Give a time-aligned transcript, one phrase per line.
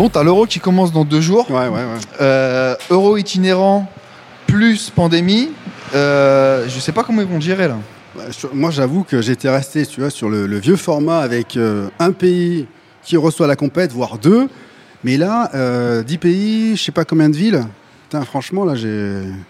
[0.00, 1.50] Bon, t'as l'euro qui commence dans deux jours.
[1.50, 2.00] Ouais, ouais, ouais.
[2.22, 3.86] Euh, euro itinérant
[4.46, 5.50] plus pandémie.
[5.94, 7.76] Euh, je sais pas comment ils vont gérer là.
[8.30, 11.90] Je- Moi, j'avoue que j'étais resté, tu vois, sur le, le vieux format avec euh,
[11.98, 12.66] un pays
[13.02, 14.48] qui reçoit la compète, voire deux.
[15.04, 17.62] Mais là, euh, 10 pays, je sais pas combien de villes.
[18.04, 18.76] Putain, franchement, là,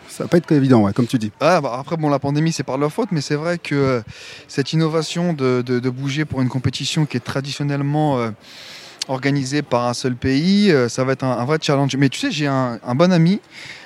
[0.08, 1.30] ça va pas être évident, ouais, comme tu dis.
[1.40, 4.00] Ah, bah, après, bon, la pandémie, c'est par leur faute, mais c'est vrai que euh,
[4.48, 8.30] cette innovation de, de- de bouger pour une compétition qui est traditionnellement euh,
[9.08, 11.94] organisée par un seul pays, euh, ça va être un, un vrai challenge.
[11.96, 13.40] Mais tu sais, j'ai un, un bon ami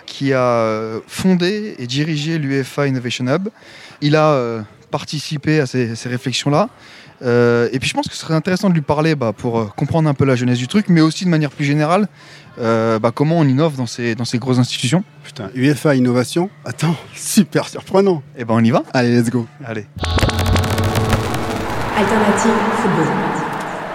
[0.07, 3.48] qui a euh, fondé et dirigé l'UEFA Innovation Hub.
[4.01, 6.69] Il a euh, participé à ces, ces réflexions-là.
[7.23, 9.70] Euh, et puis je pense que ce serait intéressant de lui parler bah, pour euh,
[9.77, 12.09] comprendre un peu la jeunesse du truc, mais aussi de manière plus générale,
[12.59, 15.05] euh, bah, comment on innove dans ces, dans ces grosses institutions.
[15.23, 16.51] Putain, UEFA Innovation?
[16.65, 18.23] Attends, super surprenant.
[18.37, 19.47] Et ben on y va Allez, let's go.
[19.65, 19.87] Allez.
[21.97, 23.33] Alternative football.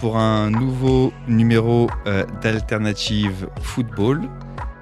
[0.00, 4.22] pour un nouveau numéro euh, d'Alternative Football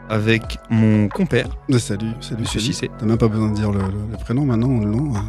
[0.09, 1.49] avec mon compère.
[1.71, 2.61] Euh, Salut, salut, Monsieur.
[2.61, 2.91] Cissé.
[2.99, 5.15] T'as même pas besoin de dire le, le- le prénom maintenant ou le nom.
[5.17, 5.25] hein.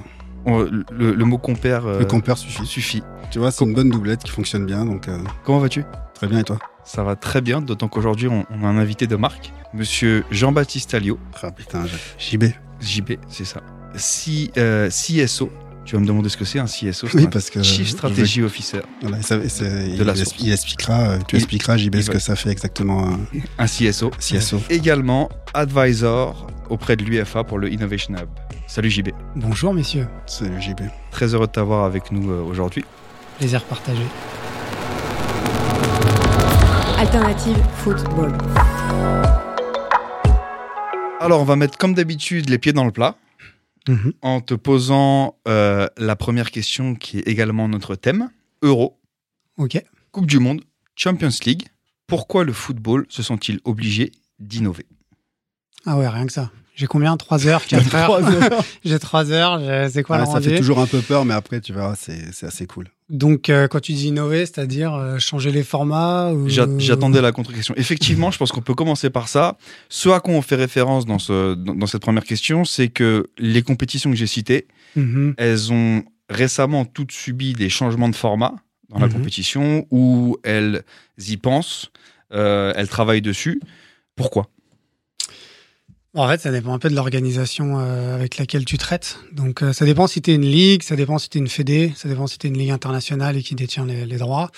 [0.48, 2.66] Le, le mot compère euh, Le compère suffit.
[2.68, 3.02] suffit.
[3.32, 5.84] Tu vois, c'est une bonne doublette qui fonctionne bien, donc euh, Comment vas-tu?
[6.14, 6.60] très bien, et toi?
[6.84, 10.94] Ça va très bien, d'autant qu'aujourd'hui on, on a un invité de marque, monsieur Jean-Baptiste
[10.94, 11.84] Alliot, Ah putain,
[12.20, 12.44] JB.
[12.80, 13.62] JB, c'est ça.
[14.58, 15.50] Euh, CSO,
[15.86, 18.42] tu vas me demander ce que c'est un CSO Oui, parce que Chief je Strategy
[18.42, 20.36] Officer, Voilà, ça- il, De la il- source.
[20.40, 23.20] il expliquera, euh, tu Il- expliqueras, JB, ce que ça fait exactement un
[23.60, 24.10] un CSO.
[24.20, 24.62] CSO.
[24.70, 28.28] Également advisor auprès de l'UFA pour le Innovation Hub.
[28.68, 29.10] Salut JB.
[29.36, 30.08] Bonjour messieurs,
[30.42, 30.82] le JB.
[31.12, 32.84] Très heureux de t'avoir avec nous euh, aujourd'hui.
[33.38, 34.02] plaisir partagé.
[36.98, 38.34] Alternative football.
[41.20, 43.16] Alors, on va mettre comme d'habitude les pieds dans le plat
[43.88, 44.14] Mhm.
[44.22, 48.30] en te posant euh, la première question qui est également notre thème
[48.62, 49.00] Euro.
[50.12, 50.62] Coupe du Monde,
[50.96, 51.68] Champions League.
[52.08, 54.86] Pourquoi le football se sent-il obligé d'innover?
[55.86, 56.52] Ah ouais, rien que ça.
[56.76, 57.16] J'ai combien?
[57.18, 60.88] 3 heures 4 heures J'ai 3 heures, c'est quoi Ah, le ça fait toujours un
[60.88, 62.88] peu peur, mais après, tu verras, c'est assez cool.
[63.10, 66.50] Donc euh, quand tu dis innover, c'est-à-dire euh, changer les formats ou...
[66.50, 67.76] J'attendais la contre-question.
[67.78, 69.58] Effectivement, je pense qu'on peut commencer par ça.
[69.90, 73.28] Ce à quoi on fait référence dans, ce, dans, dans cette première question, c'est que
[73.38, 75.34] les compétitions que j'ai citées, Mhm.
[75.38, 78.56] elles ont récemment toutes subi des changements de format
[78.90, 79.14] dans la Mhm.
[79.14, 80.84] compétition où elles
[81.28, 81.92] y pensent,
[82.34, 83.62] euh, elles travaillent dessus.
[84.16, 84.48] Pourquoi?
[86.18, 89.20] En fait, ça dépend un peu de l'organisation euh, avec laquelle tu traites.
[89.34, 91.50] Donc euh, ça dépend si tu es une ligue, ça dépend si tu es une
[91.50, 94.50] fédé, ça dépend si tu es une ligue internationale et qui détient les, les droits.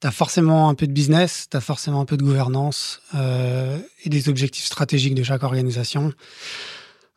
[0.00, 3.78] Tu as forcément un peu de business, tu as forcément un peu de gouvernance euh,
[4.04, 6.12] et des objectifs stratégiques de chaque organisation.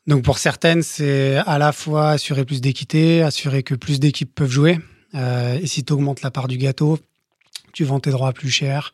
[0.07, 4.51] Donc pour certaines, c'est à la fois assurer plus d'équité, assurer que plus d'équipes peuvent
[4.51, 4.79] jouer.
[5.13, 6.97] Euh, et si tu augmentes la part du gâteau,
[7.75, 8.93] tu vends tes droits plus cher,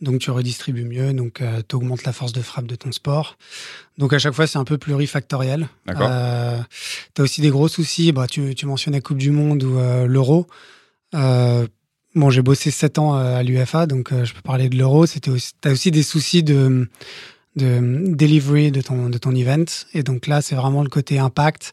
[0.00, 3.36] donc tu redistribues mieux, donc tu augmentes la force de frappe de ton sport.
[3.98, 5.68] Donc à chaque fois, c'est un peu plurifactoriel.
[5.86, 6.08] D'accord.
[6.10, 6.58] Euh,
[7.14, 8.12] tu as aussi des gros soucis.
[8.12, 10.46] Bah, tu, tu mentionnais Coupe du Monde ou euh, l'Euro.
[11.14, 11.66] Euh,
[12.14, 15.06] bon, j'ai bossé 7 ans euh, à l'UFA, donc euh, je peux parler de l'Euro.
[15.06, 15.30] Tu
[15.64, 16.88] as aussi des soucis de,
[17.56, 19.64] de delivery de ton, de ton event.
[19.92, 21.72] Et donc là, c'est vraiment le côté impact.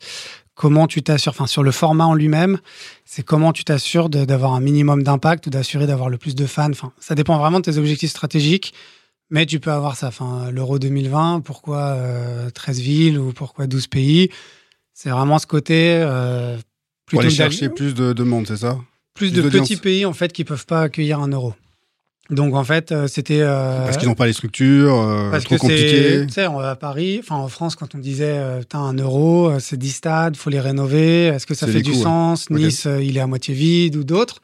[0.58, 2.58] Comment tu t'assures, enfin sur le format en lui-même,
[3.06, 6.72] c'est comment tu t'assures d'avoir un minimum d'impact ou d'assurer d'avoir le plus de fans.
[6.72, 8.74] Enfin, ça dépend vraiment de tes objectifs stratégiques.
[9.30, 10.08] Mais tu peux avoir ça.
[10.08, 14.30] Enfin, l'Euro 2020, pourquoi euh, 13 villes ou pourquoi 12 pays?
[14.94, 16.00] C'est vraiment ce côté.
[16.02, 16.58] Euh,
[17.06, 18.80] Pour aller chercher plus de, de monde, c'est ça?
[19.14, 21.54] Plus plus de petits pays en fait qui peuvent pas accueillir un euro.
[22.30, 23.40] Donc en fait, euh, c'était.
[23.42, 26.26] euh, Parce qu'ils n'ont pas les structures, euh, parce trop que compliqué.
[26.28, 28.94] tu sais, on va à Paris, enfin en France, quand on disait, euh, putain, un
[28.96, 31.98] euro, c'est 10 stades, faut les rénover, est-ce que ça fait du ouais.
[31.98, 32.50] sens?
[32.50, 34.42] Nice, il est à moitié vide ou d'autres.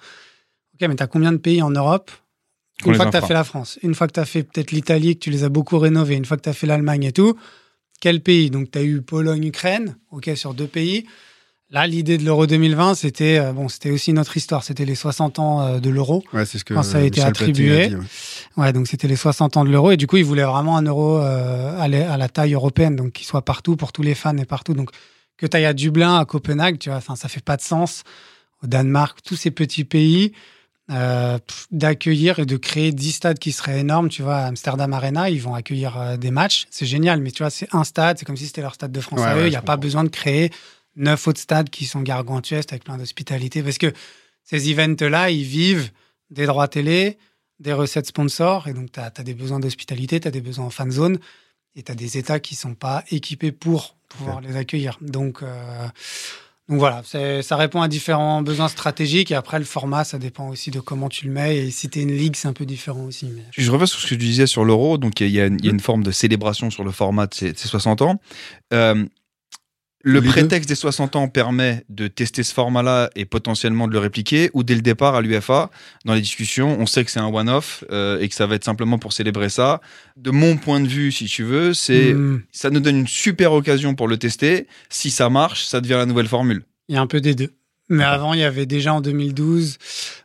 [0.76, 2.10] Ok, mais t'as combien de pays en Europe?
[2.86, 5.24] Une fois que t'as fait la France, une fois que t'as fait peut-être l'Italie, que
[5.24, 7.38] tu les as beaucoup rénovés, une fois que t'as fait l'Allemagne et tout,
[8.02, 8.50] quel pays?
[8.50, 11.06] Donc t'as eu Pologne, Ukraine, ok, sur deux pays.
[11.74, 14.64] Là, l'idée de l'Euro 2020, c'était euh, bon, c'était aussi notre histoire.
[14.64, 16.24] C'était les 60 ans euh, de l'euro.
[16.32, 17.84] Ouais, c'est ce que Quand ça a été Michel attribué.
[17.84, 18.02] a dit, ouais.
[18.58, 20.84] Ouais, donc c'était les 60 ans de l'euro et du coup ils voulaient vraiment un
[20.84, 24.14] euro euh, à, la, à la taille européenne, donc qui soit partout pour tous les
[24.14, 24.76] fans et partout.
[24.76, 24.92] Donc
[25.36, 28.04] que tu ailles à Dublin, à Copenhague, tu vois, enfin ça fait pas de sens.
[28.64, 30.32] Au Danemark, tous ces petits pays,
[31.72, 34.10] d'accueillir et de créer 10 stades qui seraient énormes.
[34.10, 37.20] Tu vois, à Amsterdam Arena, ils vont accueillir des matchs, c'est génial.
[37.20, 39.26] Mais tu vois, c'est un stade, c'est comme si c'était leur stade de France Ouais,
[39.26, 39.48] à eux.
[39.48, 40.52] Il n'y a pas besoin de créer
[40.96, 43.92] neuf autres stades qui sont gargantuesques avec plein d'hospitalité, parce que
[44.44, 45.92] ces events-là, ils vivent
[46.30, 47.18] des droits télé,
[47.60, 50.70] des recettes sponsors, et donc tu as, des besoins d'hospitalité, tu as des besoins en
[50.70, 51.18] fan zone,
[51.76, 54.98] et tu as des États qui sont pas équipés pour pouvoir les accueillir.
[55.02, 55.88] Donc, euh,
[56.70, 57.02] donc voilà,
[57.42, 61.10] ça répond à différents besoins stratégiques, et après le format, ça dépend aussi de comment
[61.10, 63.26] tu le mets, et si tu es une ligue, c'est un peu différent aussi.
[63.28, 63.44] Mais...
[63.52, 64.98] Je reviens sur ce que tu disais sur l'euro.
[64.98, 67.28] Donc, il y, a une- il y a une forme de célébration sur le format
[67.28, 68.20] de ces, de ces 60 ans.
[68.74, 69.06] Euh,
[70.06, 70.30] le Les deux.
[70.32, 74.64] prétexte des 60 ans permet de tester ce format-là et potentiellement de le répliquer, ou
[74.64, 75.72] dès le départ à l'UFA,
[76.04, 78.66] dans les discussions, on sait que c'est un one-off euh, et que ça va être
[78.66, 79.80] simplement pour célébrer ça.
[80.18, 83.54] De mon point de vue, si tu veux, c'est Hmm, ça nous donne une super
[83.54, 84.68] occasion pour le tester.
[84.90, 86.64] Si ça marche, ça devient la nouvelle formule.
[86.90, 87.52] Il y a un peu des deux.
[87.90, 89.78] Mais avant, il y avait déjà en 2012.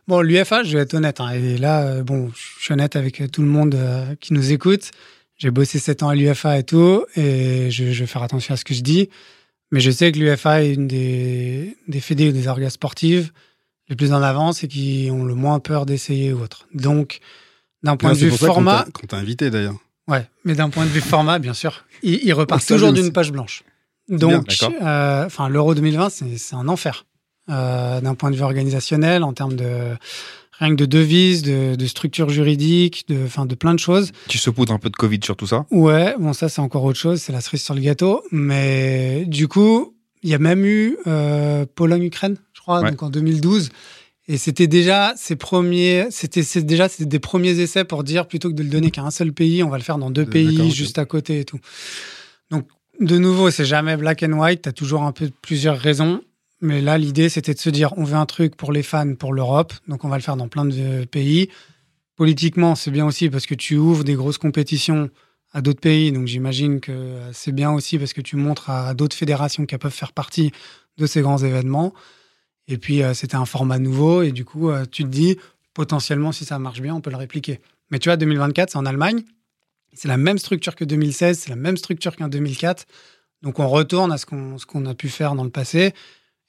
[0.07, 1.19] Bon, l'UFA, je vais être honnête.
[1.21, 4.51] hein, et là, euh, bon, je suis honnête avec tout le monde euh, qui nous
[4.51, 4.91] écoute.
[5.37, 7.05] J'ai bossé 7 ans à l'UFA et tout.
[7.15, 9.09] Et je, je vais faire attention à ce que je dis.
[9.71, 13.31] Mais je sais que l'UFA est une des, des fédés ou des orgas sportives
[13.89, 16.67] les plus en avance et qui ont le moins peur d'essayer ou autre.
[16.73, 17.19] Donc,
[17.83, 19.75] d'un point Non, de vue pour format, qu'on t'a invité d'ailleurs.
[20.07, 22.93] Ouais, mais d'un point de vue format, bien sûr, il, il repart Ah, ça, toujours
[22.93, 23.63] d'une page blanche.
[24.09, 27.05] Donc, euh, enfin, l'Euro 2020, c'est c'est un enfer.
[27.49, 29.95] Euh, d'un point de vue organisationnel, en termes de
[30.59, 34.11] rien que de devises, de, de structure juridique, de, enfin, de plein de choses.
[34.27, 35.65] Tu saupoudres un peu de Covid sur tout ça?
[35.71, 38.21] Ouais, bon, ça, c'est encore autre chose, c'est la cerise sur le gâteau.
[38.31, 42.91] Mais du coup, il y a même eu euh, Pologne-Ukraine, je crois, Ouais.
[42.91, 43.69] donc en 2012.
[44.27, 48.53] Et c'était déjà ces premiers, c'était déjà c'était des premiers essais pour dire plutôt que
[48.53, 50.99] de le donner qu'à un seul pays, on va le faire dans deux pays juste
[50.99, 51.57] à côté et tout.
[52.51, 52.67] Donc
[52.99, 54.61] de nouveau, c'est jamais black and white.
[54.63, 56.21] T'as toujours un peu plusieurs raisons.
[56.61, 59.33] Mais là, l'idée, c'était de se dire, on veut un truc pour les fans, pour
[59.33, 61.49] l'Europe, donc on va le faire dans plein de pays.
[62.15, 65.09] Politiquement, c'est bien aussi parce que tu ouvres des grosses compétitions
[65.53, 69.15] à d'autres pays, donc j'imagine que c'est bien aussi parce que tu montres à d'autres
[69.15, 70.51] fédérations qu'elles peuvent faire partie
[70.97, 71.93] de ces grands événements.
[72.67, 75.37] Et puis, euh, c'était un format nouveau, et du coup, euh, tu te dis,
[75.73, 77.61] potentiellement, si ça marche bien, on peut le répliquer.
[77.89, 79.23] Mais tu vois, 2024, c'est en Allemagne,
[79.93, 82.85] c'est la même structure que 2016, c'est la même structure qu'en 2004.
[83.41, 85.93] Donc, on retourne à ce qu'on a pu faire dans le passé.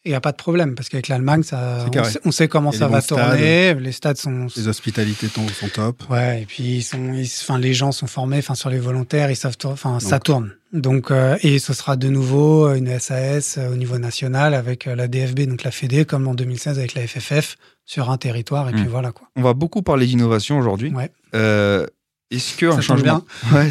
[0.06, 2.72] Il n'y a pas de problème, parce qu'avec l'Allemagne, ça, on, sait, on sait comment
[2.72, 3.18] ça va stades.
[3.18, 3.74] tourner.
[3.74, 4.46] Les stades sont.
[4.56, 6.02] Les hospitalités sont, top.
[6.08, 9.36] Ouais, et puis ils sont, ils- les gens sont formés, enfin, sur les volontaires, ils
[9.36, 10.52] savent, enfin, ça tourne.
[10.72, 14.94] Donc, euh, et ce sera de nouveau une SAS euh, au niveau national avec euh,
[14.94, 18.72] la DFB, donc la Fédé, comme en 2016 avec la FFF, sur un territoire, et
[18.72, 18.88] puis Mm.
[18.88, 19.28] voilà, quoi.
[19.36, 20.92] On va beaucoup parler d'innovation aujourd'hui.
[20.94, 21.10] Ouais.
[21.34, 21.86] Euh,
[22.30, 23.68] Est-ce que Ça un changement, ouais,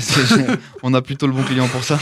[0.83, 1.97] on a plutôt le bon client pour ça.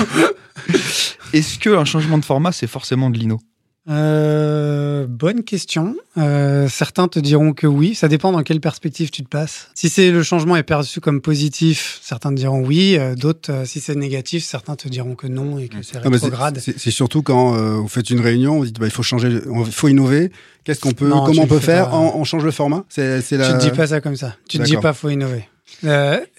[1.34, 3.40] Est-ce que un changement de format, c'est forcément de l'inno?
[3.90, 5.96] Euh, bonne question.
[6.18, 7.96] Euh, certains te diront que oui.
[7.96, 9.70] Ça dépend dans quelle perspective tu te passes.
[9.76, 12.98] Si c'est le changement est perçu comme positif, certains te diront oui.
[12.98, 16.60] Euh, D'autres, si c'est négatif, certains te diront que non et que c'est rétrograde.
[16.60, 19.88] c'est surtout quand vous faites une réunion, vous dites bah, il faut changer, il faut
[19.88, 20.32] innover.
[20.64, 21.96] Qu'est-ce qu'on peut, Non, comment on peut faire pas.
[21.96, 22.84] on, on change le format?
[22.90, 23.54] C'est la.
[23.54, 24.36] Tu te dis pas ça comme ça.
[24.50, 25.48] Tu te dis pas faut innover.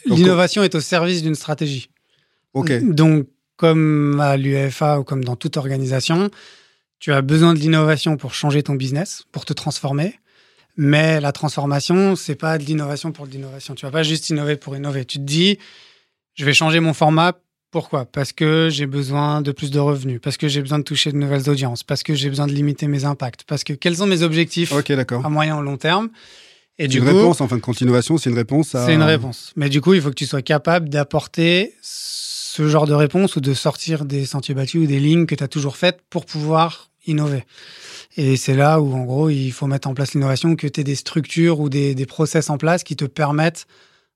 [0.06, 1.88] L'innovation est au service d'une stratégie.
[2.52, 2.72] Ok.
[2.82, 6.30] Donc, comme à l'UEFA ou comme dans toute organisation,
[6.98, 10.18] tu as besoin de l'innovation pour changer ton business, pour te transformer.
[10.76, 13.74] Mais la transformation, c'est pas de l'innovation pour de l'innovation.
[13.74, 15.04] Tu vas pas juste innover pour innover.
[15.04, 15.58] Tu te dis,
[16.34, 17.32] je vais changer mon format.
[17.70, 18.06] Pourquoi?
[18.06, 21.18] Parce que j'ai besoin de plus de revenus, parce que j'ai besoin de toucher de
[21.18, 24.22] nouvelles audiences, parce que j'ai besoin de limiter mes impacts, parce que quels sont mes
[24.22, 26.08] objectifs à moyen ou long terme?
[26.78, 27.80] Et du une coup, réponse en fin de compte.
[27.80, 28.86] L'innovation, c'est une réponse à.
[28.86, 29.52] c'est une réponse.
[29.56, 33.40] Mais du coup, il faut que tu sois capable d'apporter ce genre de réponse ou
[33.40, 36.87] de sortir des sentiers battus ou des lignes que tu as toujours faites pour pouvoir
[37.08, 37.44] innover.
[38.16, 40.84] Et c'est là où, en gros, il faut mettre en place l'innovation, que tu aies
[40.84, 43.66] des structures ou des, des process en place qui te permettent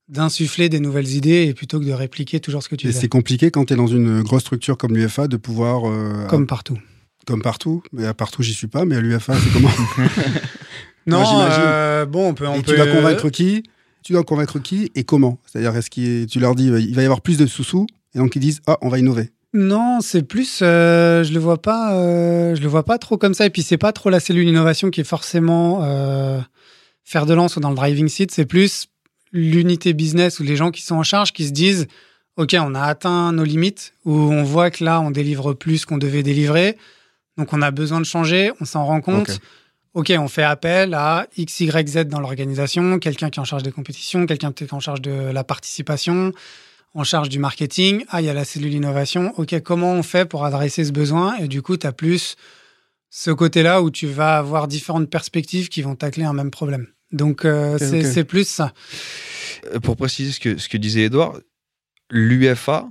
[0.09, 3.01] d'insuffler des nouvelles idées et plutôt que de répliquer toujours ce que tu Et fais.
[3.01, 5.89] c'est compliqué quand tu es dans une grosse structure comme l'UFA de pouvoir.
[5.89, 6.79] euh, Comme partout.
[7.27, 7.83] comme partout.
[7.93, 8.85] Mais à partout, j'y suis pas.
[8.85, 9.71] Mais à l'UFA, c'est comment
[11.07, 11.63] Non, j'imagine.
[11.65, 12.47] euh, bon, on peut.
[12.47, 13.63] On Et peut tu vas convaincre qui?
[14.05, 15.39] Tu dois convaincre qui et comment?
[15.47, 18.35] C'est-à-dire, est-ce que tu leur dis il va y avoir plus de sous-sous et donc
[18.37, 19.31] ils disent ah on va innover.
[19.55, 23.35] Non, c'est plus, euh, je le vois pas, euh, je le vois pas trop comme
[23.35, 23.45] ça.
[23.45, 26.41] Et puis c'est pas trop la cellule innovation qui est forcément euh,
[27.05, 28.31] faire de lance ou dans le driving seat.
[28.31, 28.87] C'est plus
[29.33, 31.87] l'unité business ou les gens qui sont en charge qui se disent,
[32.37, 35.99] ok, on a atteint nos limites ou on voit que là on délivre plus qu'on
[35.99, 36.79] devait délivrer,
[37.37, 38.53] donc on a besoin de changer.
[38.61, 39.31] On s'en rend compte.
[39.31, 39.39] Ok.
[39.95, 43.63] Ok, on fait appel à X, Y, Z dans l'organisation, quelqu'un qui est en charge
[43.63, 46.33] des compétitions, quelqu'un peut-être qui est en charge de la participation,
[46.95, 48.05] en charge du marketing.
[48.09, 49.33] Ah, il y a la cellule innovation.
[49.37, 51.37] Ok, comment on fait pour adresser ce besoin?
[51.39, 52.37] Et du coup, tu as plus
[53.11, 56.87] ce côté-là où tu vas avoir différentes perspectives qui vont tacler un même problème.
[57.13, 58.73] Donc, euh, c'est plus ça.
[59.75, 61.35] Euh, Pour préciser ce que, ce que disait Edouard,
[62.11, 62.89] l'UFA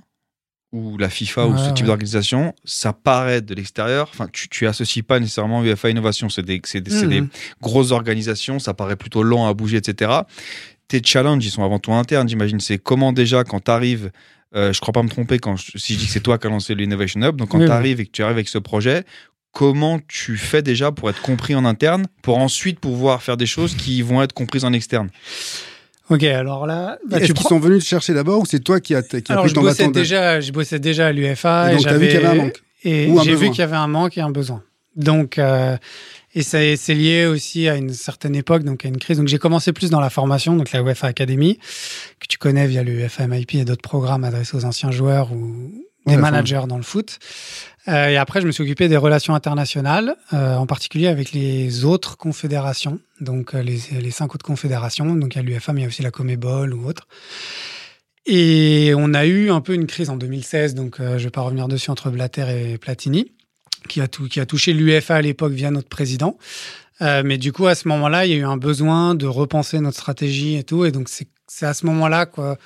[0.72, 1.88] ou la FIFA ou ce type ouais.
[1.88, 4.08] d'organisation, ça paraît de l'extérieur.
[4.14, 6.30] Enfin, tu, tu associes pas nécessairement UEFA Innovation.
[6.30, 7.28] C'est des, Mhm.
[7.62, 10.12] grosses organisations, ça paraît plutôt lent à bouger, etc.
[10.92, 12.60] Tes challenges, ils sont avant tout internes, j'imagine.
[12.60, 14.12] C'est comment déjà, quand tu arrives,
[14.54, 16.50] je crois pas me tromper quand je- si je dis que c'est toi qui as
[16.50, 17.78] lancé l'Innovation Hub, donc quand Oui, tu oui.
[17.78, 19.06] arrives et que tu arrives avec ce projet,
[19.54, 23.74] comment tu fais déjà pour être compris en interne, pour ensuite pouvoir faire des choses
[23.76, 25.10] qui vont être comprises en externe?
[26.10, 28.60] Ok, alors là, bah, Est-ce tu qu'ils prends- sont venus te chercher d'abord ou c'est
[28.60, 31.72] toi qui as, qui Alors, pris je ton bossais, déjà, je bossais déjà à l'UFA.
[31.72, 33.50] Et donc, t'as vu qu'il y avait un j'avais- manque Et j'ai vu besoin.
[33.52, 34.62] qu'il y avait un manque et un besoin.
[34.98, 35.78] Donc, euh,
[36.36, 39.18] et ça- c'est lié aussi à une certaine époque, donc à une crise.
[39.18, 41.58] Donc, j'ai commencé plus dans la formation, donc la UEFA Academy,
[42.20, 45.72] que tu connais via le UEFA MIP et d'autres programmes adressés aux anciens joueurs ou
[46.08, 47.20] des Ouais, managers dans le foot.
[47.88, 51.86] Euh, et après, je me suis occupé des relations internationales, euh, en particulier avec les
[51.86, 55.16] autres confédérations, donc euh, les, les cinq autres confédérations.
[55.16, 57.08] Donc, il y a l'UFA, mais il y a aussi la Comebol ou autre.
[58.28, 61.42] Et on a eu un peu une crise en 2016, donc euh, je vais pas
[61.42, 63.32] revenir dessus entre Blatter et Platini,
[63.88, 66.38] qui a, tout, qui a touché l'UFA à l'époque via notre président.
[67.02, 69.80] Euh, mais du coup, à ce moment-là, il y a eu un besoin de repenser
[69.80, 70.86] notre stratégie et tout.
[70.86, 72.58] Et donc, c'est à ce moment-là, quoi,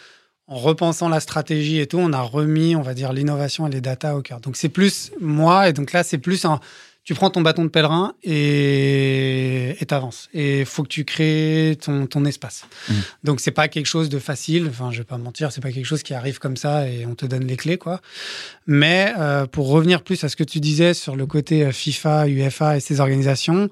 [0.47, 3.81] en repensant la stratégie et tout, on a remis, on va dire, l'innovation et les
[3.81, 4.41] data au cœur.
[4.41, 5.69] Donc, c'est plus moi.
[5.69, 6.59] Et donc là, c'est plus un.
[7.05, 10.27] Tu prends ton bâton de pèlerin et t'avances.
[10.33, 12.65] Et il faut que tu crées ton, ton espace.
[13.23, 14.67] Donc c'est pas quelque chose de facile.
[14.69, 17.13] Enfin, je vais pas mentir, c'est pas quelque chose qui arrive comme ça et on
[17.13, 18.01] te donne les clés, quoi.
[18.65, 22.27] Mais euh, pour revenir plus à ce que tu disais sur le côté euh, FIFA,
[22.27, 23.69] UEFA et ces organisations,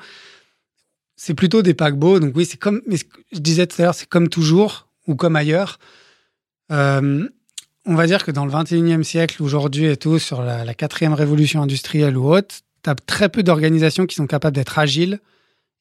[1.15, 2.19] c'est plutôt des paquebots.
[2.19, 2.97] Donc oui, c'est comme, mais
[3.31, 5.79] je disais tout à l'heure, c'est comme toujours ou comme ailleurs.
[6.71, 7.27] Euh,
[7.85, 11.13] on va dire que dans le 21e siècle, aujourd'hui et tout, sur la, la quatrième
[11.13, 15.19] révolution industrielle ou autre, tu as très peu d'organisations qui sont capables d'être agiles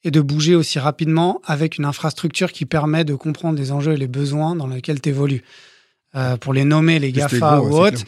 [0.04, 3.96] et de bouger aussi rapidement avec une infrastructure qui permet de comprendre les enjeux et
[3.96, 5.42] les besoins dans lesquels tu évolues.
[6.14, 8.02] Euh, pour les nommer, les GAFA gros, ou autres.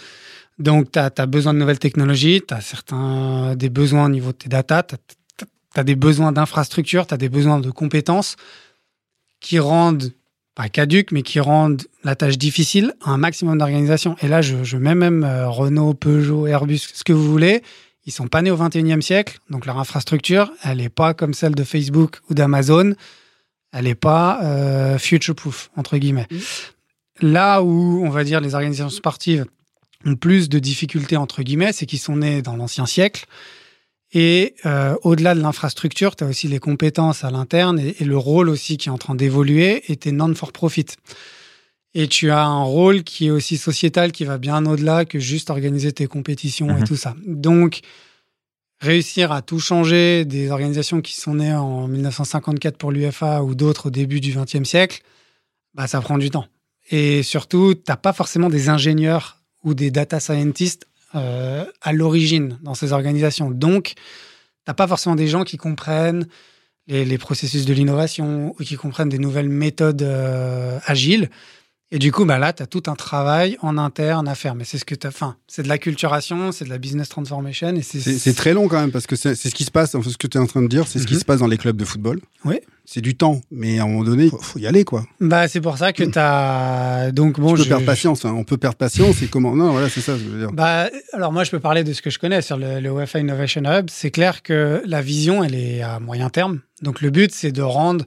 [0.59, 4.37] Donc, tu as, besoin de nouvelles technologies, tu as certains des besoins au niveau de
[4.37, 4.97] tes datas, tu
[5.75, 8.37] as, des besoins d'infrastructure, tu as des besoins de compétences
[9.41, 10.13] qui rendent,
[10.55, 14.17] pas caduques, mais qui rendent la tâche difficile à un maximum d'organisations.
[14.23, 17.63] Et là, je, je mets même euh, Renault, Peugeot, Airbus, ce que vous voulez.
[18.07, 21.55] Ils sont pas nés au 21e siècle, donc leur infrastructure, elle n'est pas comme celle
[21.55, 22.95] de Facebook ou d'Amazon.
[23.73, 26.29] Elle n'est pas euh, future-proof, entre guillemets.
[27.21, 29.47] Là où, on va dire, les organisations sportives
[30.05, 33.27] ont plus de difficultés, entre guillemets, c'est qu'ils sont nés dans l'ancien siècle.
[34.13, 38.17] Et euh, au-delà de l'infrastructure, tu as aussi les compétences à l'interne et, et, le
[38.17, 40.87] rôle aussi qui est en train d'évoluer et tu non-for-profit.
[41.95, 45.51] Et tu as un rôle qui est aussi sociétal, qui va bien au-delà que juste
[45.51, 46.79] organiser tes compétitions mmh.
[46.79, 47.15] et tout ça.
[47.25, 47.81] Donc,
[48.81, 53.87] réussir à tout changer des organisations qui sont nées en 1954 pour l'UFA ou d'autres
[53.87, 55.03] au début du XXe siècle,
[55.75, 56.47] bah, ça prend du temps.
[56.91, 62.59] Et surtout, tu n'as pas forcément des ingénieurs ou des data scientists euh, à l'origine
[62.63, 63.51] dans ces organisations.
[63.51, 64.03] Donc, tu
[64.69, 66.27] n'as pas forcément des gens qui comprennent
[66.87, 71.31] les, les processus de l'innovation ou qui comprennent des nouvelles méthodes euh, agiles.
[71.97, 74.57] Et du coup, bah là, tu as tout un travail en interne à faire.
[74.57, 75.11] Mais c'est ce que tu as.
[75.11, 77.73] Enfin, c'est de la culturation, c'est de la business transformation.
[77.77, 80.17] et C'est très long quand même, parce que c'est ce qui se passe, enfin, ce
[80.17, 81.21] que tu es en train de dire, c'est ce qui Mhm.
[81.21, 82.21] se passe dans les clubs de football.
[82.45, 82.57] Oui.
[82.85, 85.07] C'est du temps, mais à un moment donné, il faut, faut y aller, quoi.
[85.21, 87.13] Bah, c'est pour ça que tu as.
[87.13, 88.35] Donc, bon, tu peux je- perdre patience, hein.
[88.37, 89.55] on peut perdre patience, et comment.
[89.55, 90.53] Non, voilà, c'est ça, je veux dire.
[90.53, 93.21] Bah, alors moi, je peux parler de ce que je connais sur le, le UEFA
[93.21, 93.87] Innovation Hub.
[93.89, 96.59] C'est clair que la vision, elle est à moyen terme.
[96.83, 98.05] Donc le but, c'est de rendre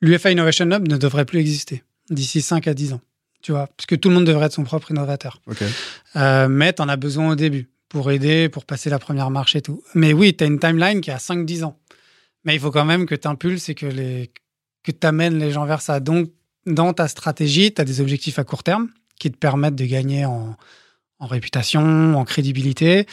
[0.00, 3.00] l'UEFA Innovation Hub ne devrait plus exister d'ici 5 à 10 ans.
[3.42, 5.40] Tu vois, parce que tout le monde devrait être son propre innovateur.
[5.46, 5.62] Ok.
[6.16, 9.56] Euh, mais tu en as besoin au début pour aider, pour passer la première marche
[9.56, 9.82] et tout.
[9.94, 11.78] Mais oui, tu as une timeline qui a 5-10 ans.
[12.44, 14.30] Mais il faut quand même que tu impulses et que les
[14.82, 16.00] que tu amènes les gens vers ça.
[16.00, 16.30] Donc,
[16.64, 20.24] dans ta stratégie, tu as des objectifs à court terme qui te permettent de gagner
[20.24, 20.56] en,
[21.18, 23.06] en réputation, en crédibilité,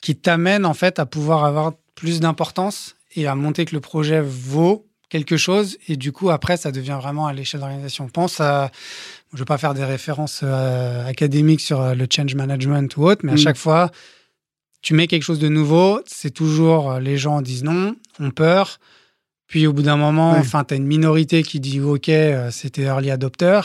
[0.00, 4.22] qui t'amènent en fait à pouvoir avoir plus d'importance et à monter que le projet
[4.22, 8.08] vaut quelque chose et du coup après ça devient vraiment à l'échelle de l'organisation.
[8.08, 8.70] Pense à,
[9.32, 13.04] je ne vais pas faire des références euh, académiques sur euh, le change management ou
[13.06, 13.38] autre, mais à Mm.
[13.38, 13.90] chaque fois
[14.82, 18.78] tu mets quelque chose de nouveau, c'est toujours euh, les gens disent non, ont peur.
[19.46, 20.38] Puis au bout d'un moment, Ouais.
[20.38, 23.60] enfin, tu as une minorité qui dit OK, euh, c'était early adopter.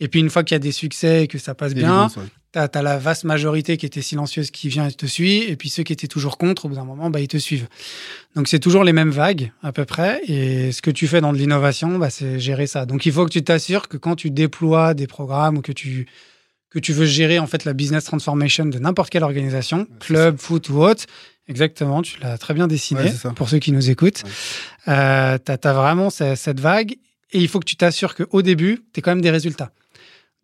[0.00, 2.22] Et puis une fois qu'il y a des succès et que ça passe bien, ouais.
[2.68, 5.42] Tu as, la vaste majorité qui était silencieuse qui vient et te suit.
[5.44, 7.68] Et puis ceux qui étaient toujours contre, au bout d'un moment, bah, ils te suivent.
[8.34, 10.20] Donc c'est toujours les mêmes vagues à peu près.
[10.26, 12.86] Et ce que tu fais dans de l'innovation, bah, c'est gérer ça.
[12.86, 16.06] Donc il faut que tu t'assures que quand tu déploies des programmes ou que tu
[16.70, 20.68] que tu veux gérer en fait la business transformation de n'importe quelle organisation, club, foot
[20.68, 21.04] ou autre,
[21.48, 24.24] exactement, tu l'as très bien dessiné Ouais, pour ceux qui nous écoutent.
[24.88, 26.92] Euh, tu as, vraiment ce- cette vague
[27.32, 29.72] et il faut que tu t'assures qu'au début, tu quand même des résultats.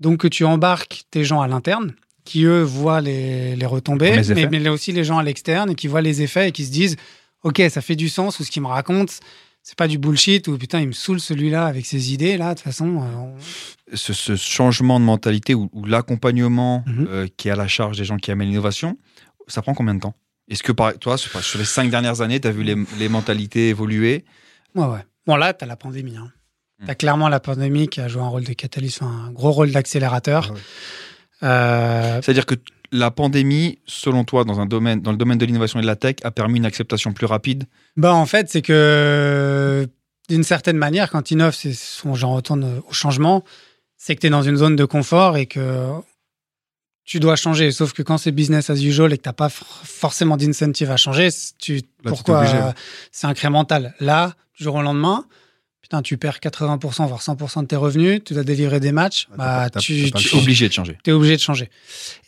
[0.02, 1.94] Donc que tu embarques tes gens à l'interne
[2.24, 5.74] qui, eux, voient les, les retombées, Les mais, mais aussi les gens à l'externe et
[5.74, 6.96] qui voient les effets et qui se disent
[7.44, 9.18] Ok, ça fait du sens ou ce qu'il me raconte,
[9.64, 12.36] c'est pas du bullshit ou putain, il me saoule celui-là avec ses idées.
[12.36, 13.36] Là, de toute façon, euh, on-
[13.96, 17.06] ce, ce changement de mentalité ou, ou l'accompagnement Mhm.
[17.08, 18.96] euh, qui est à la charge des gens qui amènent l'innovation,
[19.48, 20.14] ça prend combien de temps?
[20.48, 23.08] Est-ce que par, toi, sur sur les cinq dernières années, tu as vu les, les
[23.08, 24.24] mentalités évoluer?
[24.74, 25.04] Ouais, ouais.
[25.26, 26.16] Bon, là, tu as la pandémie.
[26.16, 26.30] Hein.
[26.84, 29.50] Tu as clairement la pandémie qui a joué un rôle de catalyse, enfin, un gros
[29.52, 30.52] rôle d'accélérateur.
[31.40, 31.46] Ah.
[31.46, 32.54] Euh, C'est-à-dire que
[32.92, 35.96] la pandémie, selon toi, dans, un domaine, dans le domaine de l'innovation et de la
[35.96, 37.64] tech, a permis une acceptation plus rapide?
[37.96, 39.88] Bah, en fait, c'est que
[40.28, 43.44] d'une certaine manière, quand tu innoves, c'est son- j'en retourne au changement,
[43.96, 45.88] c'est que tu es dans une zone de confort et que
[47.04, 47.72] tu dois changer.
[47.72, 50.90] Sauf que quand c'est business as usual et que tu n'as pas for- forcément d'incentive
[50.90, 52.72] à changer, tu, pourquoi euh,
[53.10, 53.94] c'est incrémental.
[54.00, 55.24] Là, du jour au lendemain,
[55.92, 59.36] putain, tu perds 80%, voire 100% de tes revenus, tu dois délivrer des matchs, Ouais,
[59.36, 60.96] bah, tu, es obligé de changer.
[61.04, 61.68] tu es obligé de changer.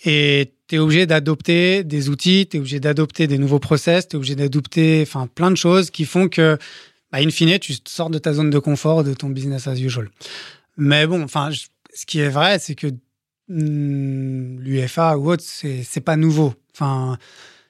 [0.05, 4.17] Et tu es obligé d'adopter des outils, tu es obligé d'adopter des nouveaux process, tu
[4.17, 6.59] es obligé d'adopter enfin, plein de choses qui font que,
[7.11, 10.11] bah, in fine, tu sors de ta zone de confort, de ton business as usual.
[10.77, 11.49] Mais bon, enfin,
[11.95, 12.89] ce qui est vrai, c'est que
[13.49, 16.53] hmm, l'UFA ou autre, c'est c'est pas nouveau.
[16.75, 17.17] Enfin,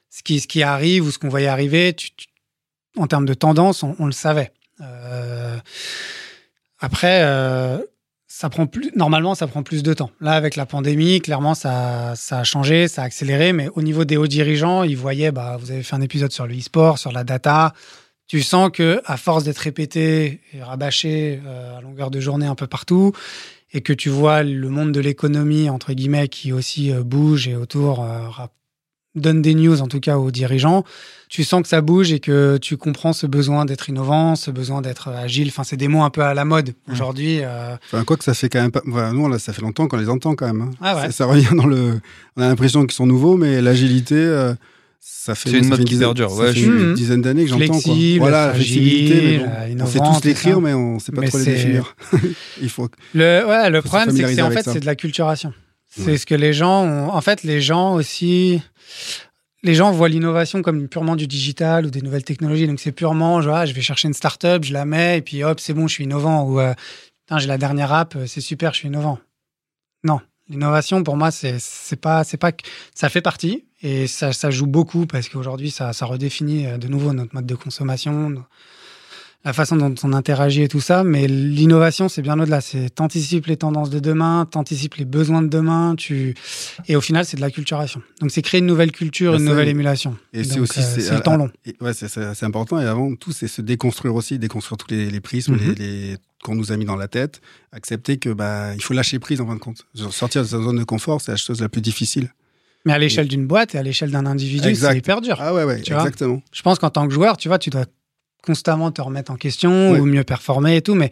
[0.09, 2.27] ce qui, ce qui arrive ou ce qu'on voyait arriver, tu- tu-
[2.97, 4.51] en termes de tendance, on, on le savait.
[4.81, 5.57] Euh,
[6.79, 7.77] après, euh,
[8.27, 10.11] ça prend plus, normalement, ça prend plus de temps.
[10.19, 13.53] Là, avec la pandémie, clairement, ça, ça a changé, ça a accéléré.
[13.53, 16.47] Mais au niveau des hauts dirigeants, ils voyaient, bah, vous avez fait un épisode sur
[16.47, 17.73] le e-sport, sur la data.
[18.27, 22.55] Tu sens que, à force d'être répété et rabâché euh, à longueur de journée un
[22.55, 23.13] peu partout,
[23.71, 28.05] et que tu vois le monde de l'économie, entre guillemets, qui aussi bouge et autour
[29.15, 30.83] donne des news, en tout cas aux dirigeants,
[31.29, 34.81] tu sens que ça bouge et que tu comprends ce besoin d'être innovant, ce besoin
[34.81, 35.47] d'être agile.
[35.49, 37.39] Enfin, c'est des mots un peu à la mode aujourd'hui.
[37.41, 38.81] euh, Enfin, quoi que ça fait quand même pas.
[38.85, 40.61] voilà, nous, là, ça fait longtemps qu'on les entend quand même.
[40.61, 40.71] hein.
[40.81, 41.01] Ah ouais.
[41.07, 41.99] ça, ça revient dans le.
[42.37, 44.53] On a l'impression qu'ils sont nouveaux, mais l'agilité, euh,
[44.99, 45.49] ça fait.
[45.51, 46.93] Une mode qui perdure, ouais, fait je- une Mhm.
[46.93, 47.79] dizaine d'années que j'entends.
[48.19, 51.21] Voilà, la flexibilité, mais bon, euh, on sait tous tout l'écrire, mais on sait pas
[51.21, 51.95] Mais trop les définir.
[52.61, 52.87] Il faut.
[53.13, 55.53] Le, ouais, le Faut se problème, c'est que en fait c'est de la culturation.
[55.97, 56.17] C'est Ouais.
[56.17, 57.09] ce que les gens ont.
[57.09, 58.61] En fait, les gens aussi.
[59.63, 62.67] Les gens voient l'innovation comme purement du digital ou des nouvelles technologies.
[62.67, 65.43] Donc, c'est purement, genre, ah, je vais chercher une start-up, je la mets, et puis
[65.43, 66.43] hop, c'est bon, je suis innovant.
[66.43, 66.73] Ou, euh,
[67.37, 69.17] j'ai la dernière app, euh, c'est super, je suis innovant.
[70.03, 70.19] Non.
[70.49, 71.57] L'innovation, pour moi, c'est
[71.99, 72.51] pas, c'est pas,
[72.93, 76.87] ça fait partie et ça, ça joue beaucoup parce qu'aujourd'hui, ça, ça redéfinit euh, de
[76.87, 78.35] nouveau notre mode de consommation,
[79.45, 81.03] la façon dont on interagit et tout ça.
[81.03, 82.61] Mais l'innovation, c'est bien au-delà.
[82.61, 86.33] C'est t'anticipes les tendances de demain, t'anticipes les besoins de demain, tu
[86.87, 88.01] et au final, c'est de la culturation.
[88.21, 90.17] Donc, c'est créer une nouvelle culture, Bah, une nouvelle émulation.
[90.33, 90.79] Et c'est aussi.
[90.79, 91.49] euh, c'est- le temps long.
[91.65, 92.79] Et ouais, c'est- important.
[92.81, 95.59] Et avant tout, c'est se déconstruire aussi, déconstruire tous les, les prismes Mhm.
[95.59, 97.41] les, les- qu'on nous a mis dans la tête.
[97.71, 99.85] Accepter que bah, il faut lâcher prise en fin de compte.
[100.11, 102.29] Sortir de sa zone de confort, c'est la chose la plus difficile.
[102.85, 105.37] Mais à l'échelle d'une boîte et à l'échelle d'un individu, c'est hyper dur.
[105.39, 106.41] Ah ouais, ouais, Tu vois exactement.
[106.51, 107.85] Je pense qu'en tant que joueur, tu vois, tu dois
[108.45, 109.99] constamment te remettre en question Ouais.
[109.99, 111.09] ou mieux performer et tout, mais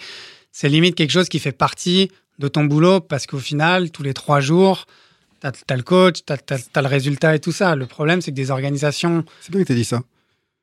[0.51, 4.13] c'est limite quelque chose qui fait partie de ton boulot parce qu'au final, tous les
[4.13, 4.85] trois jours,
[5.41, 7.75] tu as, le coach, tu as, le résultat et tout ça.
[7.75, 9.23] Le problème, c'est que des organisations.
[9.41, 10.01] C'est bien que tu dit ça.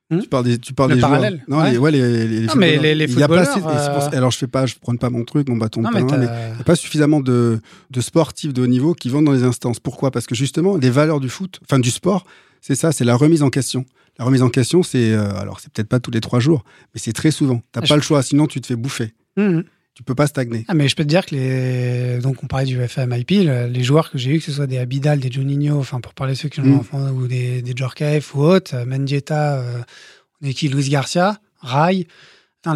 [0.09, 1.21] Hmm tu parles des, tu parles Le des joueurs.
[1.47, 1.71] Non, ouais.
[1.71, 3.85] les, ouais, les, les, Non, mais les- les Il y a pas footballeurs, assez- et
[3.85, 5.79] c'est pour ça- euh, Alors, je fais pas, je prends pas mon truc, mon bâton
[5.81, 8.93] de Non, pain, mais il n'y a pas suffisamment de, de sportifs de haut niveau
[8.93, 9.79] qui vont dans les instances.
[9.79, 10.11] Pourquoi?
[10.11, 12.25] Parce que justement, les valeurs du foot, enfin du sport,
[12.61, 13.85] c'est ça, c'est la remise en question.
[14.19, 16.99] La remise en question, c'est euh, alors c'est peut-être pas tous les trois jours, mais
[16.99, 17.61] c'est très souvent.
[17.71, 19.13] T'as Ah, pas je- le choix, sinon tu te fais bouffer.
[19.37, 19.63] Mhm.
[19.93, 20.63] Tu peux pas stagner.
[20.69, 22.19] Ah, mais je peux te dire que les.
[22.21, 24.77] Donc, on parlait du FMIP, le- les joueurs que j'ai eu, que ce soit des
[24.77, 26.79] Abidal, des Juninho, enfin, pour parler de ceux qui ont Mm.
[26.79, 29.81] enfant, ou des, des Djorkaeff ou autres, euh, Mendieta, euh,
[30.41, 32.07] on est qui Luis Garcia, Rai.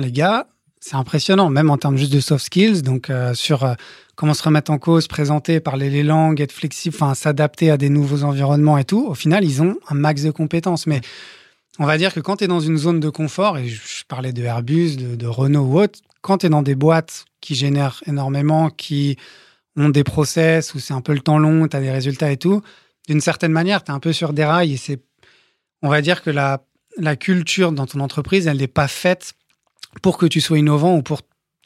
[0.01, 0.47] Les gars,
[0.81, 2.81] c'est impressionnant, même en termes juste de soft skills.
[2.81, 3.63] Donc, euh, sur
[4.15, 7.89] comment se remettre en cause, présenter, parler les langues, être flexible, enfin, s'adapter à des
[7.89, 9.05] nouveaux environnements et tout.
[9.07, 10.87] Au final, ils ont un max de compétences.
[10.87, 11.01] Mais
[11.79, 14.33] on va dire que quand tu es dans une zone de confort, et je, parlais
[14.33, 18.01] de Airbus, de, de Renault ou autre, quand tu es dans des boîtes qui génèrent
[18.07, 19.17] énormément, qui
[19.75, 22.37] ont des process où c'est un peu le temps long, tu as des résultats et
[22.37, 22.61] tout,
[23.07, 25.01] d'une certaine manière, tu es un peu sur des rails et c'est,
[25.81, 26.63] on va dire que la,
[26.97, 29.33] la culture dans ton entreprise, elle n'est pas faite
[30.01, 31.21] pour que tu sois innovant ou pour,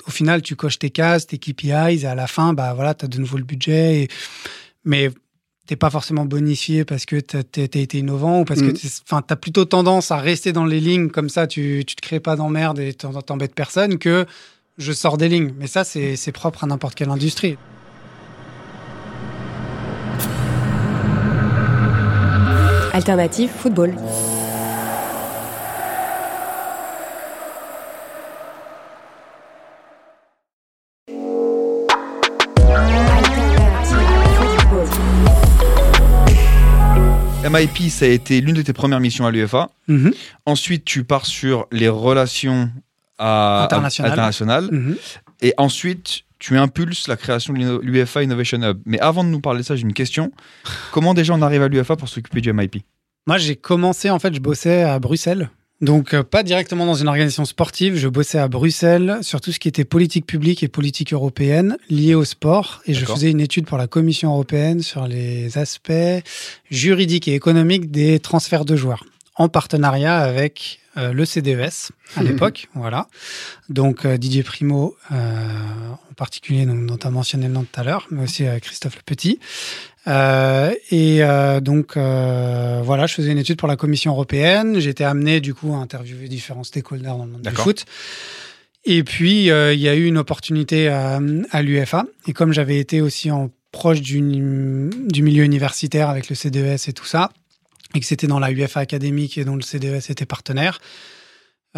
[0.07, 3.05] au final, tu coches tes cases, tes KPIs et à la fin, bah voilà, tu
[3.05, 4.01] as de nouveau le budget.
[4.01, 4.07] Et,
[4.85, 5.09] mais
[5.67, 8.71] t'es pas forcément bonifié parce que tu as été innovant ou parce que
[9.03, 12.01] enfin tu as plutôt tendance à rester dans les lignes comme ça tu tu te
[12.01, 14.25] crées pas d'emmerde et t'embêtes personne que
[14.79, 17.55] je sors des lignes mais ça c'est c'est propre à n'importe quelle industrie
[22.91, 23.95] Alternative football.
[37.49, 39.69] MIP, ça a été l'une de tes premières missions à l'UFA.
[39.87, 40.13] Mhm.
[40.45, 42.69] Ensuite, tu pars sur les relations
[43.17, 44.11] à, Internationales.
[44.11, 44.69] internationales.
[44.71, 44.95] Mhm.
[45.41, 48.79] Et ensuite, tu impulses la création de l'UFA Innovation Hub.
[48.85, 50.31] Mais avant de nous parler de ça, j'ai une question.
[50.91, 52.83] Comment déjà on arrive à l'UFA pour s'occuper du MIP
[53.25, 55.49] Moi, j'ai commencé, en fait, je bossais à Bruxelles.
[55.81, 57.95] Donc, euh, pas directement dans une organisation sportive.
[57.95, 62.15] Je bossais à Bruxelles sur tout ce qui était politique publique et politique européenne liée
[62.15, 62.81] au sport.
[62.85, 65.91] Et je faisais une étude pour la Commission européenne sur les aspects
[66.69, 72.67] juridiques et économiques des transferts de joueurs en partenariat avec euh, le CDES à l'époque.
[72.73, 73.07] Voilà.
[73.69, 77.79] Donc, euh, Didier Primo, euh, en particulier, donc, dont tu as mentionné le nom tout
[77.79, 79.39] à l'heure, mais aussi euh, Christophe Le Petit.
[80.07, 84.79] Euh, et euh, donc euh, voilà, je faisais une étude pour la Commission européenne.
[84.79, 87.85] J'étais amené du coup à interviewer différents stakeholders dans le monde du foot.
[88.85, 91.19] Et puis il y a eu une opportunité à,
[91.51, 92.05] à l'UFA.
[92.27, 96.93] Et comme j'avais été aussi en proche du, du milieu universitaire avec le CDES et
[96.93, 97.29] tout ça,
[97.93, 100.79] et que c'était dans la UFA académique et dont le CDES était partenaire.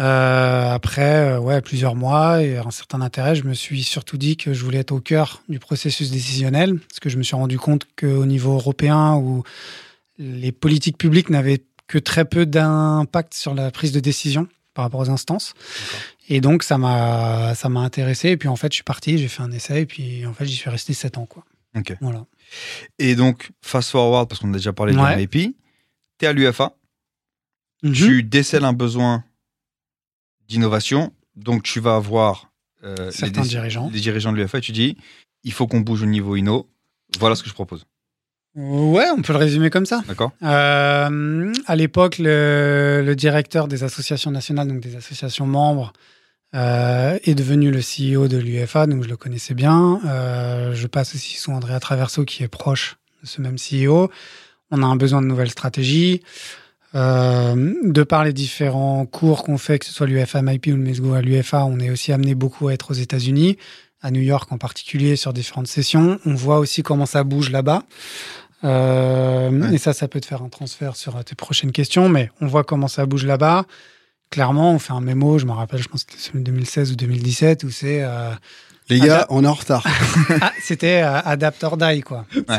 [0.00, 4.36] Euh, après, euh, ouais, plusieurs mois et un certain intérêt, je me suis surtout dit
[4.36, 7.58] que je voulais être au cœur du processus décisionnel, parce que je me suis rendu
[7.58, 9.42] compte qu'au niveau européen, où
[10.18, 15.00] les politiques publiques n'avaient que très peu d'impact sur la prise de décision par rapport
[15.00, 15.52] aux instances.
[16.28, 18.30] Et donc, ça m'a, ça m'a intéressé.
[18.30, 20.46] Et puis, en fait, je suis parti, j'ai fait un essai, et puis, en fait,
[20.46, 21.44] j'y suis resté sept ans, quoi.
[21.76, 21.94] Ok.
[22.00, 22.24] Voilà.
[22.98, 25.16] Et donc, fast forward, parce qu'on a déjà parlé Ouais.
[25.16, 25.54] du MIP,
[26.18, 26.72] tu es à l'UFA,
[27.82, 27.92] Mhm.
[27.92, 29.24] tu décèles un besoin
[30.52, 32.50] d'innovation, donc tu vas avoir
[32.84, 33.90] euh, Certains dirigeants.
[33.92, 34.96] les dirigeants de l'UFA et tu dis
[35.44, 36.68] il faut qu'on bouge au niveau inno.
[37.18, 37.84] Voilà ce que je propose.
[38.54, 40.02] Ouais, on peut le résumer comme ça.
[40.06, 45.92] D'accord Euh, à l'époque, le, le directeur des associations nationales, donc des associations membres,
[46.54, 50.00] euh, est devenu le CEO de l'UFA, donc je le connaissais bien.
[50.04, 54.10] Euh, je passe aussi sous Andrea Traverso, qui est proche de ce même CEO.
[54.70, 56.22] On a un besoin de nouvelles stratégies.
[56.94, 60.76] Euh, de par les différents cours qu'on fait, que ce soit l'UFA MIP ou le
[60.76, 63.56] MESGO à l'UFA, on est aussi amené beaucoup à être aux États-Unis,
[64.02, 66.18] à New York en particulier, sur différentes sessions.
[66.26, 67.82] On voit aussi comment ça bouge là-bas.
[68.64, 69.74] Euh, Ouais.
[69.74, 72.64] Et ça, ça peut te faire un transfert sur tes prochaines questions, mais on voit
[72.64, 73.64] comment ça bouge là-bas.
[74.30, 76.92] Clairement, on fait un mémo, je me rappelle, je pense que c'était celui de 2016
[76.92, 78.02] ou 2017, où c'est...
[78.02, 78.32] euh,
[78.92, 79.86] Les gars, on est en retard.
[80.40, 82.26] ah, c'était euh, Adapt or Die, quoi.
[82.34, 82.58] Ouais.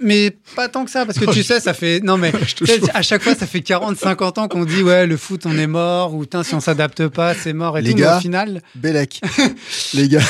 [0.00, 2.00] Mais pas tant que ça, parce que tu sais, ça fait.
[2.00, 2.32] Non, mais
[2.94, 5.66] à chaque fois, ça fait 40, 50 ans qu'on dit, ouais, le foot, on est
[5.66, 7.96] mort, ou putain, si on s'adapte pas, c'est mort et Les tout.
[7.96, 8.18] Mais gars.
[8.18, 9.20] au final, Bellec.
[9.94, 10.20] Les gars.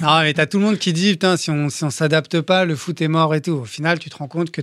[0.00, 2.64] non, mais t'as tout le monde qui dit, putain, si on si on s'adapte pas,
[2.64, 3.52] le foot est mort et tout.
[3.52, 4.60] Au final, tu te rends compte que,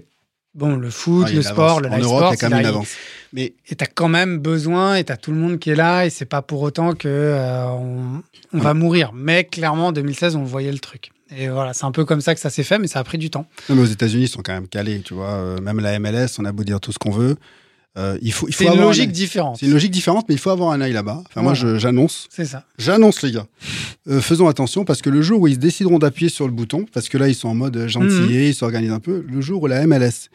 [0.55, 2.65] bon, le foot, Ah, le sport, le live sport, il y a quand même une
[2.65, 2.89] avance.
[3.33, 6.09] Mais et t'as quand même besoin, et t'as tout le monde qui est là, et
[6.09, 8.21] c'est pas pour autant que euh, on,
[8.53, 9.11] on va mourir.
[9.13, 11.11] Mais clairement, en 2016, on voyait le truc.
[11.35, 13.17] Et voilà, c'est un peu comme ça que ça s'est fait, mais ça a pris
[13.17, 13.45] du temps.
[13.69, 15.29] Non, mais aux États-Unis, ils sont quand même calés, tu vois.
[15.29, 17.37] Euh, même la MLS, on a beau dire tout ce qu'on veut.
[17.97, 19.57] Euh, il faut, il faut C'est une un logique différente.
[19.59, 21.23] C'est une logique différente, mais il faut avoir un œil là-bas.
[21.29, 21.77] Enfin, moi, Voilà.
[21.77, 22.63] j'annonce, C'est ça.
[22.77, 23.47] j'annonce les gars.
[24.07, 27.09] Euh, faisons attention parce que le jour où ils décideront d'appuyer sur le bouton, parce
[27.09, 29.25] que là, ils sont en mode gentillet, ils s'organisent un peu.
[29.27, 30.29] Le jour où la MLS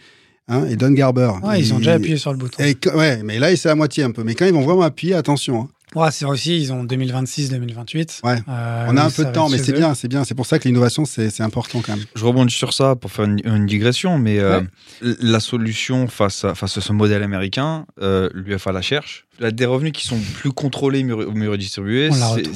[0.48, 2.62] hein, et Don Garber, Ouais, ils ont déjà appuyé sur le bouton.
[2.62, 4.22] et ouais, mais là, c'est à moitié un peu.
[4.24, 5.62] Mais quand ils vont vraiment appuyer, attention.
[5.62, 5.68] hein.
[5.94, 8.20] Ouais, c'est aussi, ils ont 2026-2028.
[8.24, 8.36] Ouais.
[8.48, 10.24] Euh, On a un peu de temps, mais c'est bien, c'est bien.
[10.24, 12.04] C'est pour ça que l'innovation, c'est important quand même.
[12.14, 15.14] Je rebondis sur ça pour faire une, une digression, mais euh, Ouais.
[15.20, 19.26] la solution face à, face à ce modèle américain, euh, l'UFA la cherche.
[19.40, 22.08] Des revenus qui sont plus contrôlés, mieux, mieux redistribués.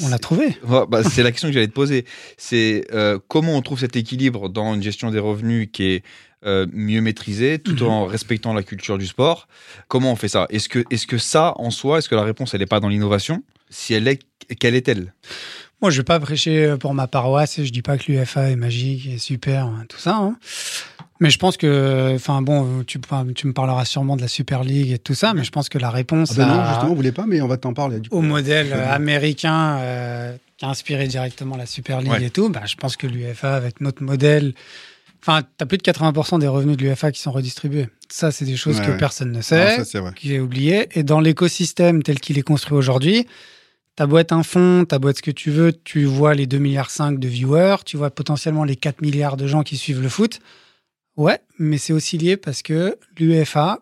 [0.02, 0.56] On l'a trouvé.
[0.66, 2.06] Ouais, bah, c'est la question que j'allais te poser.
[2.38, 6.02] C'est euh, comment on trouve cet équilibre dans une gestion des revenus qui est
[6.46, 7.90] euh, mieux maîtrisée, tout Mhm.
[7.90, 9.46] en respectant la culture du sport.
[9.88, 10.46] Comment on fait ça?
[10.50, 12.88] Est-ce que, est que ça, en soi, est-ce que la réponse, elle n'est pas dans
[12.88, 13.42] l'innovation?
[13.68, 14.20] Si elle est,
[14.58, 15.12] quelle est-elle?
[15.82, 18.56] Moi, je vais pas prêcher pour ma paroisse et je dis pas que l'UFA est
[18.56, 20.16] magique et super, hein, tout ça.
[20.16, 20.36] hein.
[21.20, 22.98] Mais je pense que, enfin bon, tu,
[23.34, 25.76] tu me parleras sûrement de la Super League et tout ça, mais je pense que
[25.78, 28.00] la réponse Ah ben non, à- justement, on voulait pas, mais on va t'en parler.
[28.00, 28.16] Du coup.
[28.16, 32.24] au modèle euh, américain euh, qui a inspiré directement la Super League Ouais.
[32.24, 34.54] et tout, bah, je pense que l'UFA avec notre modèle,
[35.22, 37.88] enfin, tu as plus de 80% des revenus de l'UFA qui sont redistribués.
[38.08, 38.96] Ça, c'est des choses Ouais, que ouais.
[38.96, 39.78] personne ne sait,
[40.16, 40.88] qui est oublié.
[40.98, 43.26] Et dans l'écosystème tel qu'il est construit aujourd'hui,
[43.96, 46.88] ta boîte un fonds, ta boîte ce que tu veux, tu vois les 2,5 milliards
[47.12, 50.40] de viewers, tu vois potentiellement les 4 milliards de gens qui suivent le foot.
[51.16, 53.80] Ouais, mais c'est aussi lié parce que l'UEFA,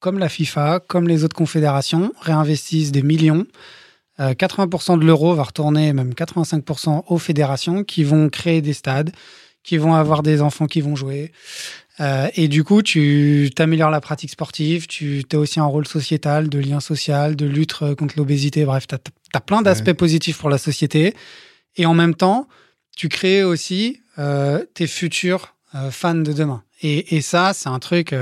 [0.00, 3.46] comme la FIFA, comme les autres confédérations, réinvestissent des millions.
[4.18, 9.12] Euh, 80% de l'euro va retourner, même 85% aux fédérations qui vont créer des stades,
[9.62, 11.32] qui vont avoir des enfants qui vont jouer.
[12.00, 16.48] Euh, et du coup, tu t'améliores la pratique sportive, tu as aussi un rôle sociétal,
[16.48, 18.64] de lien social, de lutte euh, contre l'obésité.
[18.64, 18.94] Bref, tu
[19.34, 19.94] as, plein d'aspects Ouais.
[19.94, 21.14] positifs pour la société.
[21.76, 22.48] Et en même temps,
[22.96, 26.62] tu crées aussi euh, tes futurs euh, fans de demain.
[26.82, 28.14] Et, et ça, c'est un truc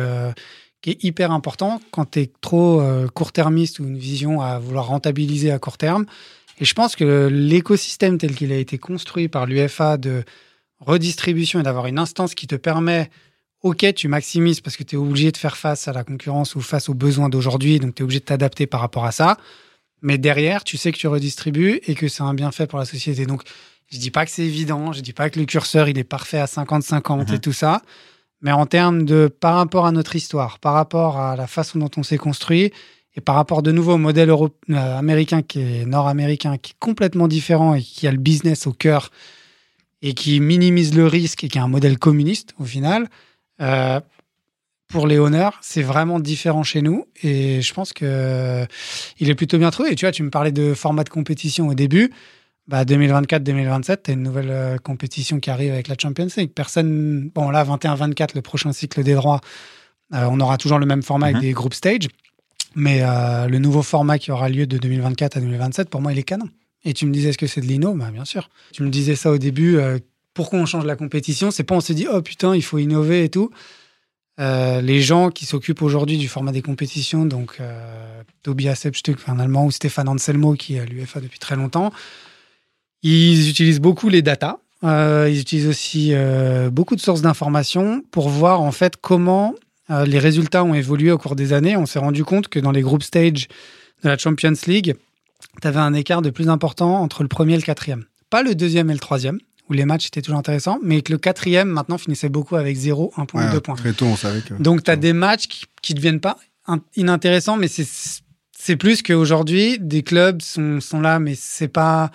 [0.81, 2.83] qui est hyper important quand tu es trop
[3.15, 6.07] court-termiste ou une vision à vouloir rentabiliser à court terme.
[6.61, 10.25] Et je pense que l'écosystème tel qu'il a été construit par l'UFA de
[10.81, 13.11] redistribution et d'avoir une instance qui te permet,
[13.63, 16.61] ok, tu maximises parce que tu es obligé de faire face à la concurrence ou
[16.61, 19.37] face aux besoins d'aujourd'hui, donc tu es obligé de t'adapter par rapport à ça.
[20.01, 23.27] Mais derrière, tu sais que tu redistribues et que c'est un bienfait pour la société.
[23.27, 23.43] Donc,
[23.91, 26.39] je dis pas que c'est évident, je dis pas que le curseur il est parfait
[26.39, 27.41] à 50-50 et Mhm.
[27.41, 27.83] tout ça,
[28.41, 31.91] mais en termes de par rapport à notre histoire, par rapport à la façon dont
[31.97, 32.71] on s'est construit
[33.17, 37.27] et par rapport de nouveau au modèle euh, américain qui est nord-américain, qui est complètement
[37.27, 39.11] différent et qui a le business au cœur
[40.03, 43.09] et qui minimise le risque et qui a un modèle communiste au final.
[43.61, 44.01] euh,
[44.91, 48.65] pour les honneurs, c'est vraiment différent chez nous et je pense que euh,
[49.19, 49.93] il est plutôt bien trouvé.
[49.93, 52.11] Et tu vois, tu me parlais de format de compétition au début.
[52.69, 56.53] Bah 2024-2027, tu as une nouvelle euh, compétition qui arrive avec la Champions League.
[56.55, 59.41] Personne, bon là 21-24, le prochain cycle des droits,
[60.11, 61.37] on aura toujours le même format Mhm.
[61.37, 62.09] avec des group stage,
[62.75, 63.01] mais
[63.47, 66.49] le nouveau format qui aura lieu de 2024 à 2027, pour moi, il est canon.
[66.85, 68.49] Et tu me disais, est-ce que c'est de l'INO Bah bien sûr.
[68.73, 69.77] Tu me disais ça au début.
[69.77, 69.99] euh,
[70.35, 71.51] pourquoi on change la compétition?
[71.51, 73.51] C'est pas on se dit oh putain il faut innover et tout.
[74.41, 79.41] Euh, les gens qui s'occupent aujourd'hui du format des compétitions, donc euh, Tobias Sebstück, un
[79.41, 81.93] Allemand, ou Stéphane Anselmo, qui est à l'UFA depuis très longtemps,
[83.03, 84.59] ils utilisent beaucoup les datas.
[84.85, 86.13] Euh, ils utilisent aussi
[86.71, 89.55] beaucoup de sources d'informations pour voir en fait comment
[90.07, 91.77] les résultats ont évolué au cours des années.
[91.77, 93.49] On s'est rendu compte que dans les group stage
[94.05, 94.95] de la Champions League,
[95.61, 98.05] tu avais un écart de plus important entre le premier et le quatrième.
[98.31, 101.19] Pas le deuxième et le troisième, où les matchs étaient toujours intéressants, mais que le
[101.19, 103.75] quatrième maintenant finissait beaucoup avec 0, 1 point, Ouais, 2 points.
[103.77, 104.55] Très tôt, on savait que.
[104.55, 107.87] Donc, tu as des matchs qui, qui deviennent pas in- inintéressants, mais c'est
[108.61, 112.11] c'est plus qu'aujourd'hui, des clubs sont, sont là, mais c'est pas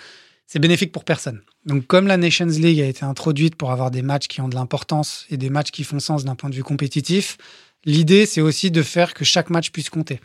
[0.46, 1.42] c'est bénéfique pour personne.
[1.66, 4.56] Donc, comme la Nations League a été introduite pour avoir des matchs qui ont de
[4.56, 7.38] l'importance et des matchs qui font sens d'un point de vue compétitif,
[7.86, 10.20] l'idée, c'est aussi de faire que chaque match puisse compter.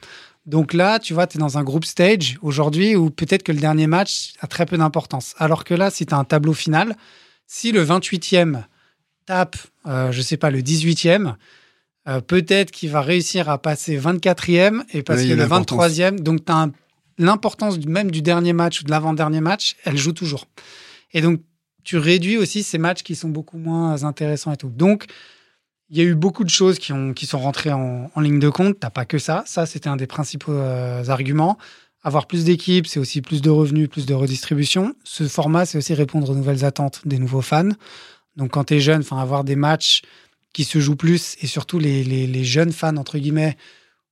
[0.48, 3.60] Donc là, tu vois, tu es dans un group stage aujourd'hui où peut-être que le
[3.60, 5.34] dernier match a très peu d'importance.
[5.36, 6.96] Alors que là, si tu as un tableau final,
[7.46, 8.64] si le 28e
[9.26, 9.56] tape,
[9.86, 11.34] euh, je sais pas, le 18e,
[12.08, 15.92] euh, peut-être qu'il va réussir à passer 24e et parce Oui, que le l'importance.
[15.92, 16.70] 23e, donc tu as
[17.18, 20.46] l'importance même du dernier match ou de l'avant-dernier match, elle joue toujours.
[21.12, 21.42] Et donc,
[21.84, 24.70] tu réduis aussi ces matchs qui sont beaucoup moins intéressants et tout.
[24.70, 25.04] Donc,
[25.90, 28.38] il y a eu beaucoup de choses qui, ont, qui sont rentrées en, en ligne
[28.38, 28.78] de compte.
[28.80, 29.42] T'as pas que ça.
[29.46, 31.56] Ça, c'était un des principaux euh, arguments.
[32.02, 34.94] Avoir plus d'équipes, c'est aussi plus de revenus, plus de redistribution.
[35.04, 37.70] Ce format, c'est aussi répondre aux nouvelles attentes des nouveaux fans.
[38.36, 40.02] Donc, quand tu es jeune, avoir des matchs
[40.52, 43.56] qui se jouent plus et surtout les, les- les jeunes fans, entre guillemets,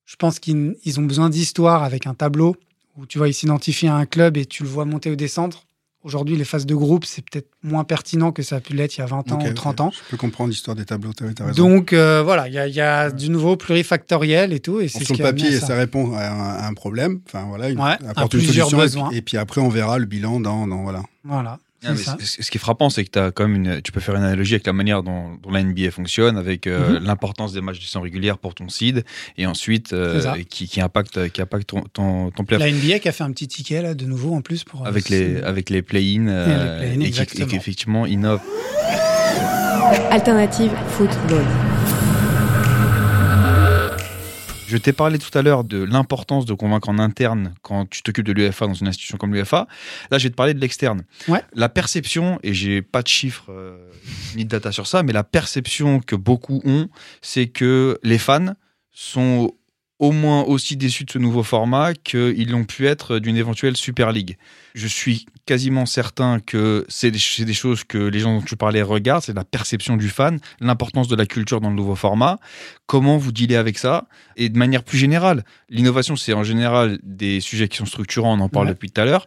[0.05, 2.57] je pense qu'ils ils ont besoin d'histoire avec un tableau
[2.97, 5.66] où tu vois, ils s'identifient à un club et tu le vois monter ou descendre.
[6.07, 9.01] Aujourd'hui, les phases de groupe, c'est peut-être moins pertinent que ça a pu l'être il
[9.01, 9.55] y a 20 ans ou ok.
[9.55, 9.91] 30 ans.
[9.93, 11.69] Je peux comprendre l'histoire des tableaux, t'as t'as raison.
[11.69, 14.79] Donc euh, voilà, il y a, il y a du nouveau plurifactoriel et tout.
[14.81, 15.67] Et c'est ce le papier, ça.
[15.67, 17.21] ça répond à un, à un problème.
[17.27, 18.69] Enfin voilà, une, Ouais, apporte à une solution.
[18.79, 19.09] et besoins.
[19.09, 21.03] puis- Et puis, après, on verra le bilan dans, dans voilà.
[21.25, 21.59] Voilà.
[21.85, 24.23] Ah, ce qui est frappant, c'est que t'as quand même une, tu peux faire une
[24.23, 27.05] analogie avec la manière dont, dont la NBA fonctionne, avec euh, Mhm.
[27.07, 29.05] l'importance des matchs de saison régulière pour ton seed,
[29.37, 32.65] et ensuite euh, qui, qui impacte, qui impacte ton, ton, ton playoff.
[32.65, 34.89] La NBA qui a fait un petit ticket là de nouveau en plus pour euh,
[34.89, 37.45] avec les avec les play-in euh, play-in, et, exactement.
[37.45, 38.41] et qui effectivement innove.
[40.11, 41.45] Alternative football.
[44.67, 48.25] Je t'ai parlé tout à l'heure de l'importance de convaincre en interne quand tu t'occupes
[48.25, 49.67] de l'UEFA dans une institution comme l'UEFA.
[50.11, 51.05] Là, je vais te parler de l'externe.
[51.29, 51.43] Ouais.
[51.55, 53.77] La perception, et j'ai pas de chiffres euh,
[54.35, 56.89] ni de data sur ça, mais la perception que beaucoup ont,
[57.23, 58.55] c'est que les fans
[58.93, 59.53] sont
[59.99, 64.13] au moins aussi déçus de ce nouveau format qu'ils l'ont pu être d'une éventuelle Super
[64.13, 64.37] League.
[64.75, 67.19] Je suis quasiment certain que c'est des,
[67.55, 71.17] choses que les gens dont tu parlais regardent, c'est la perception du fan, l'importance de
[71.17, 72.39] la culture dans le nouveau format,
[72.87, 74.07] comment vous dealez avec ça,
[74.37, 75.45] et de manière plus générale.
[75.71, 78.73] L'innovation, c'est en général des sujets qui sont structurants, on en parle Ouais.
[78.75, 79.27] depuis tout à l'heure.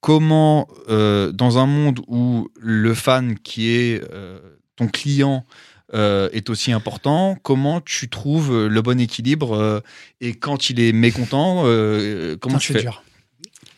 [0.00, 4.38] Comment, euh, dans un monde où le fan qui est euh,
[4.76, 5.44] ton client
[5.94, 9.80] euh, est aussi important, comment tu trouves le bon équilibre euh,
[10.20, 13.02] et quand il est mécontent, euh, comment Putain, tu fais dur.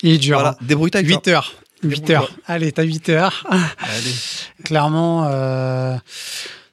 [0.02, 0.36] Il est dur.
[0.38, 0.64] Voilà, hein.
[0.64, 1.54] débrouille-toi avec 8 heures.
[1.82, 2.16] 8 Débrouille-toi.
[2.16, 2.30] heures.
[2.46, 3.46] Allez, t'as 8 heures.
[3.50, 4.14] Allez.
[4.64, 5.96] Clairement, euh,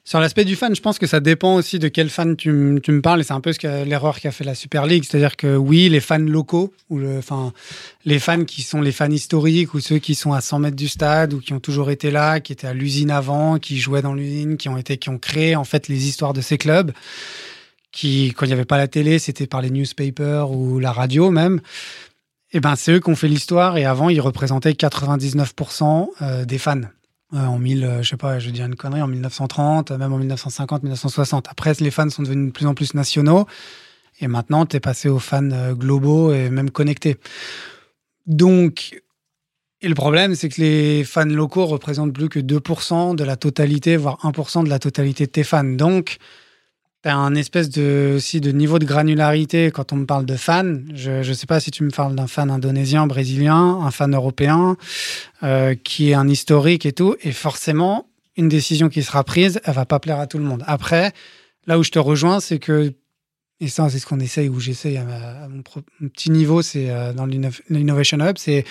[0.06, 3.00] sur l'aspect du fan, je pense que ça dépend aussi de quel fan tu, me
[3.00, 3.22] parles.
[3.22, 5.02] Et c'est un peu ce l'erreur qu'a fait la Super League.
[5.04, 7.52] C'est-à-dire que oui, les fans locaux, ou le, enfin,
[8.04, 10.86] les fans qui sont les fans historiques, ou ceux qui sont à 100 mètres du
[10.86, 14.14] stade, ou qui ont toujours été là, qui étaient à l'usine avant, qui jouaient dans
[14.14, 16.92] l'usine, qui ont été, qui ont créé en fait les histoires de ces clubs.
[17.90, 21.32] Qui, quand il n'y avait pas la télé, c'était par les newspapers ou la radio
[21.32, 21.60] même.
[22.52, 23.76] Et ben, c'est eux qui ont fait l'histoire.
[23.76, 26.82] Et avant, ils représentaient 99% euh, des fans.
[27.36, 30.18] Euh, en 1000, euh, je sais pas, je une connerie, en 1930, euh, même en
[30.18, 31.46] 1950, 1960.
[31.50, 33.46] Après, les fans sont devenus de plus en plus nationaux.
[34.20, 37.16] Et maintenant, tu es passé aux fans euh, globaux et même connectés.
[38.26, 39.02] Donc,
[39.82, 43.98] et le problème, c'est que les fans locaux représentent plus que 2% de la totalité,
[43.98, 45.64] voire 1% de la totalité de tes fans.
[45.64, 46.16] Donc,
[47.06, 50.78] tu un espèce de, aussi de niveau de granularité quand on me parle de fans.
[50.94, 54.76] Je ne sais pas si tu me parles d'un fan indonésien, brésilien, un fan européen,
[55.42, 57.14] euh, qui est un historique et tout.
[57.22, 60.64] Et forcément, une décision qui sera prise, elle va pas plaire à tout le monde.
[60.66, 61.12] Après,
[61.66, 62.92] là où je te rejoins, c'est que,
[63.60, 65.62] et ça, c'est ce qu'on essaye, où j'essaye à, mon,
[66.08, 68.64] petit niveau, c'est euh, dans l'inno- l'Innovation Hub, c'est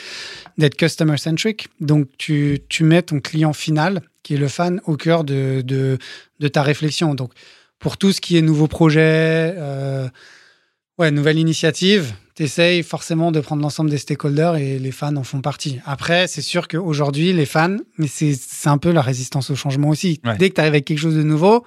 [0.57, 1.69] d'être customer-centric.
[1.79, 5.97] Donc, tu, tu mets ton client final, qui est le fan, au cœur de, de,
[6.39, 7.15] de ta réflexion.
[7.15, 7.31] Donc,
[7.79, 10.07] pour tout ce qui est nouveau projet, euh,
[10.97, 15.23] ouais, nouvelle initiative, tu essayes forcément de prendre l'ensemble des stakeholders et les fans en
[15.23, 15.79] font partie.
[15.85, 19.89] Après, c'est sûr qu'aujourd'hui, les fans, mais c'est c'est un peu la résistance au changement
[19.89, 20.19] aussi.
[20.25, 20.37] Ouais.
[20.37, 21.65] Dès que tu arrives avec quelque chose de nouveau,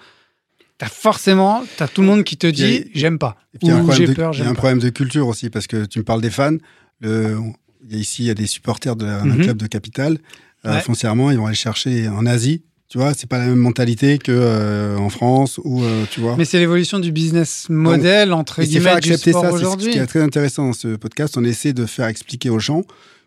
[0.78, 3.36] tu as forcément as tout le monde qui te dit j'aime pas.
[3.54, 4.48] Et puis, il y a un Ou problème j'ai de- peur, il y a un
[4.50, 4.54] pas.
[4.56, 6.56] problème de culture aussi, parce que tu me parles des fans.
[7.00, 7.38] Le,
[7.86, 9.42] il y a ici, il y a des supporters de d'un Mhm.
[9.42, 10.18] club de capitale.
[10.66, 10.80] Euh, Ouais.
[10.80, 12.62] Foncièrement, ils vont aller chercher en Asie.
[12.88, 16.36] Tu vois, c'est pas la même mentalité que euh, en France ou euh, tu vois.
[16.38, 19.50] Mais c'est l'évolution du business model, entre faire guillemets, du accepter sport ça.
[19.50, 21.36] C'est ce qui est très intéressant dans ce podcast.
[21.36, 22.84] On essaie de faire expliquer aux gens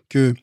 [0.09, 0.33] que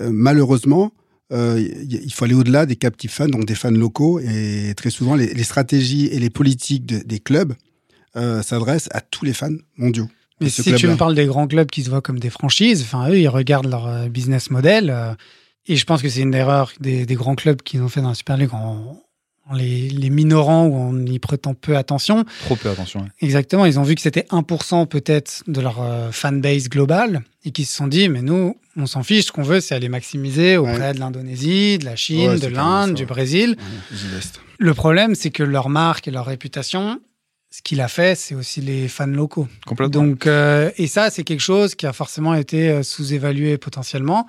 [0.00, 0.92] euh, malheureusement,
[1.34, 4.20] euh, il faut aller au-delà des captifs fans, donc des fans locaux.
[4.20, 7.52] Et très souvent, les, les stratégies et les politiques de- des clubs
[8.16, 10.08] euh, s'adressent à tous les fans mondiaux.
[10.40, 13.10] Mais si tu me parles des grands clubs qui se voient comme des franchises, enfin
[13.10, 14.90] eux, ils regardent leur business model.
[15.66, 18.08] Et je pense que c'est une erreur des, des grands clubs qu'ils ont fait dans
[18.10, 19.00] la Super League en,
[19.48, 22.24] en les, les minorant ou en y prêtant peu attention.
[22.44, 23.00] Trop peu attention.
[23.00, 23.08] ouais.
[23.20, 27.66] Exactement, ils ont vu que c'était 1% peut-être de leur euh, fanbase globale et qu'ils
[27.66, 30.78] se sont dit, mais nous, on s'en fiche, ce qu'on veut, c'est aller maximiser auprès
[30.78, 30.94] Ouais.
[30.94, 33.04] de l'Indonésie, de la Chine, Ouais, de l'Inde, du.
[33.04, 33.56] Brésil.
[34.58, 37.00] Le problème, c'est que leur marque et leur réputation,
[37.50, 39.48] ce qu'il a fait, c'est aussi les fans locaux.
[39.66, 40.02] Complètement.
[40.04, 44.26] Donc, euh, et ça, c'est quelque chose qui a forcément été euh, sous-évalué potentiellement.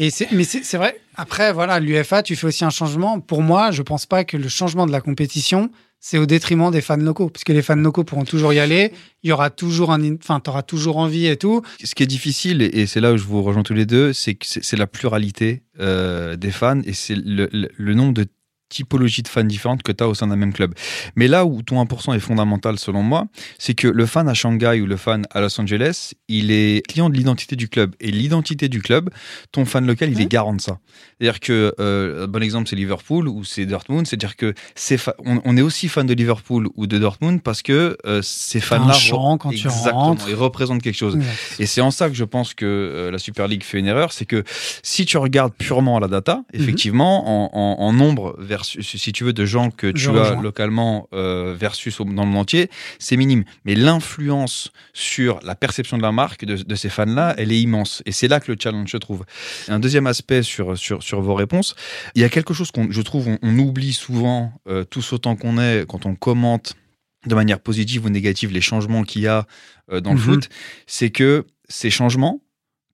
[0.00, 0.96] Et mais c'est, vrai.
[1.16, 3.18] Après, voilà, l'UFA, tu fais aussi un changement.
[3.20, 6.80] Pour moi, je pense pas que le changement de la compétition, c'est au détriment des
[6.80, 8.92] fans locaux, parce que les fans locaux pourront toujours y aller.
[9.24, 11.62] Il y aura toujours un, enfin, t'auras toujours envie et tout.
[11.82, 14.34] Ce qui est difficile, et c'est là où je vous rejoins tous les deux, c'est
[14.34, 18.26] que c'est la pluralité euh, des fans et c'est le, le- le nombre de
[18.68, 20.74] typologies de fans différentes que tu as au sein d'un même club.
[21.16, 23.26] Mais là où ton 1% est fondamental selon moi,
[23.58, 27.10] c'est que le fan à Shanghai ou le fan à Los Angeles, il est client
[27.10, 27.94] de l'identité du club.
[28.00, 29.10] Et l'identité du club,
[29.52, 30.78] ton fan local, il est garant de ça.
[31.18, 34.06] C'est-à-dire que, euh, un bon exemple, c'est Liverpool ou c'est Dortmund.
[34.06, 37.96] C'est-à-dire que c'est on, on est aussi fan de Liverpool ou de Dortmund parce que
[38.06, 38.94] euh, ces fans-là...
[39.38, 40.26] quand tu Exactement, rentres.
[40.28, 41.18] ils représentent quelque chose.
[41.58, 44.12] Et c'est en ça que je pense que euh, la Super League fait une erreur,
[44.12, 44.44] c'est que
[44.82, 46.60] si tu regardes purement la data, Mhm.
[46.60, 51.08] effectivement, en, en- en nombre versus, si tu veux, de gens que tu as localement
[51.12, 52.68] euh, versus au- dans le monde entier,
[52.98, 53.44] c'est minime.
[53.64, 58.02] Mais l'influence sur la perception de la marque de, de ces fans-là, elle est immense.
[58.06, 59.24] Et c'est là que le challenge se trouve.
[59.68, 61.74] Un deuxième aspect sur, sur, sur vos réponses,
[62.14, 65.36] il y a quelque chose qu'on, je trouve, on, on oublie souvent, euh, tous autant
[65.36, 66.74] qu'on est, quand on commente
[67.26, 69.46] de manière positive ou négative les changements qu'il y a
[69.92, 70.24] euh, dans le Mhm.
[70.24, 70.48] foot,
[70.86, 72.40] c'est que ces changements,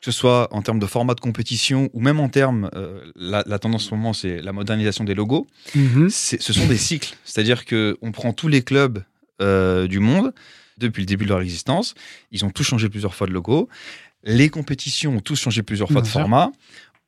[0.04, 3.42] que ce soit en termes de format de compétition ou même en termes, euh, la,
[3.46, 6.10] la tendance en ce moment, c'est la modernisation des logos, Mhm.
[6.10, 7.14] ce sont des cycles.
[7.24, 9.02] C'est-à-dire que on prend tous les clubs
[9.40, 10.34] euh, du monde
[10.76, 11.94] depuis le début de leur existence,
[12.32, 13.68] ils ont tous changé plusieurs fois de logo.
[14.24, 16.20] Les compétitions ont tous changé plusieurs fois Bien de sûr.
[16.20, 16.52] format.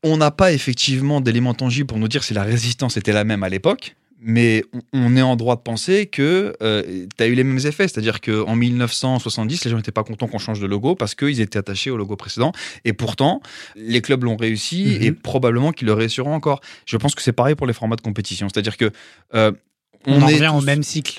[0.03, 3.43] On n'a pas effectivement d'éléments tangibles pour nous dire si la résistance était la même
[3.43, 3.95] à l'époque.
[4.21, 7.87] Mais on- on est en droit de penser que tu as eu les mêmes effets.
[7.87, 11.59] C'est-à-dire qu'en 1970, les gens n'étaient pas contents qu'on change de logo parce qu'ils étaient
[11.59, 12.53] attachés au logo précédent.
[12.85, 13.43] Et pourtant,
[13.77, 15.03] les clubs l'ont réussi Mhm.
[15.03, 16.61] et probablement qu'ils le réussiront encore.
[16.87, 18.49] Je pense que c'est pareil pour les formats de compétition.
[18.49, 18.91] C'est-à-dire que.
[19.35, 19.53] euh,
[20.09, 21.19] On, en est revient au même cycle.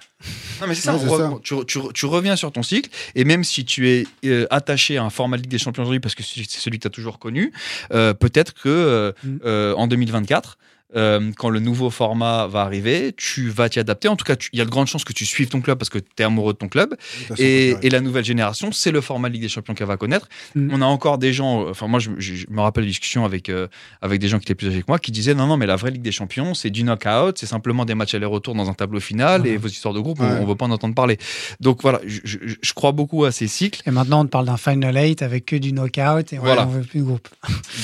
[0.61, 1.39] non, mais c'est ça, Ouais, on c'est re- ça.
[1.43, 5.03] Tu, tu- tu reviens sur ton cycle, et même si tu es euh, attaché à
[5.03, 7.19] un format de Ligue des Champions aujourd'hui, parce que c'est celui que tu as toujours
[7.19, 7.51] connu,
[7.91, 9.37] euh, peut-être que euh, Mm.
[9.45, 10.57] euh, en 2024,
[10.97, 14.07] euh, quand le nouveau format va arriver, tu vas t'y adapter.
[14.07, 15.89] En tout cas, il y a de grandes chances que tu suives ton club parce
[15.89, 16.95] que tu es amoureux de ton club.
[17.37, 20.27] Et, la nouvelle génération, c'est le format Ligue des Champions qu'elle va connaître.
[20.55, 20.69] Mm.
[20.73, 23.23] On a encore des gens, euh, enfin moi je, je- je me rappelle des discussions
[23.25, 23.67] avec, euh,
[24.01, 25.75] avec des gens qui étaient plus âgés que moi qui disaient non, non, mais la
[25.75, 28.99] vraie Ligue des Champions, c'est du knockout, c'est simplement des matchs aller-retour dans un tableau
[28.99, 30.27] final et vos histoires de groupe, Ouais.
[30.39, 31.17] on, on veut pas en entendre parler.
[31.59, 33.81] Donc voilà, je, je- je crois beaucoup à ces cycles.
[33.85, 36.65] Et maintenant, on te parle d'un Final 8 avec que du knockout et Voilà.
[36.67, 37.27] on veut plus de groupe.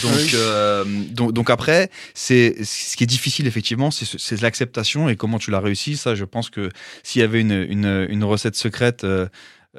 [0.01, 5.09] Donc, euh, donc, donc après, c'est ce qui est difficile effectivement, c'est ce- c'est l'acceptation
[5.09, 5.97] et comment tu l'as réussi.
[5.97, 6.69] Ça, je pense que
[7.03, 9.27] s'il y avait une, une, une recette secrète, euh,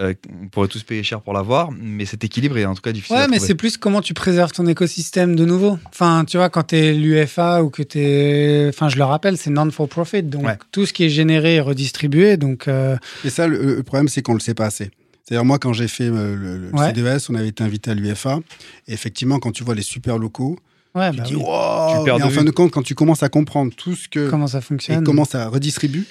[0.01, 0.13] euh,
[0.43, 3.17] on pourrait tous payer cher pour l'avoir, mais cet équilibre est en tout cas difficile.
[3.17, 5.79] Ouais, à mais c'est plus comment tu préserves ton écosystème de nouveau.
[5.87, 8.67] Enfin, tu vois, quand tu es l'UFA ou que tu es.
[8.71, 10.25] Enfin, je le rappelle, c'est non-for-profit.
[10.25, 10.59] Donc, Ouais.
[10.73, 12.37] tout ce qui est généré est redistribué.
[12.37, 14.91] Donc, euh, Et ça, le, le problème, c'est qu'on ne le sait pas assez.
[15.23, 16.89] C'est-à-dire, moi, quand j'ai fait le, le Ouais.
[16.89, 18.41] CDES, on avait été invité à l'UFA.
[18.89, 20.59] Et effectivement, quand tu vois les super locaux,
[20.95, 21.43] ouais, tu bah dis, oui.
[21.43, 22.35] wow Tu perds Et de en vue.
[22.35, 24.29] fin de compte, quand tu commences à comprendre tout ce que.
[24.31, 25.05] comment ça et fonctionne.
[25.05, 26.07] comment ça redistribue,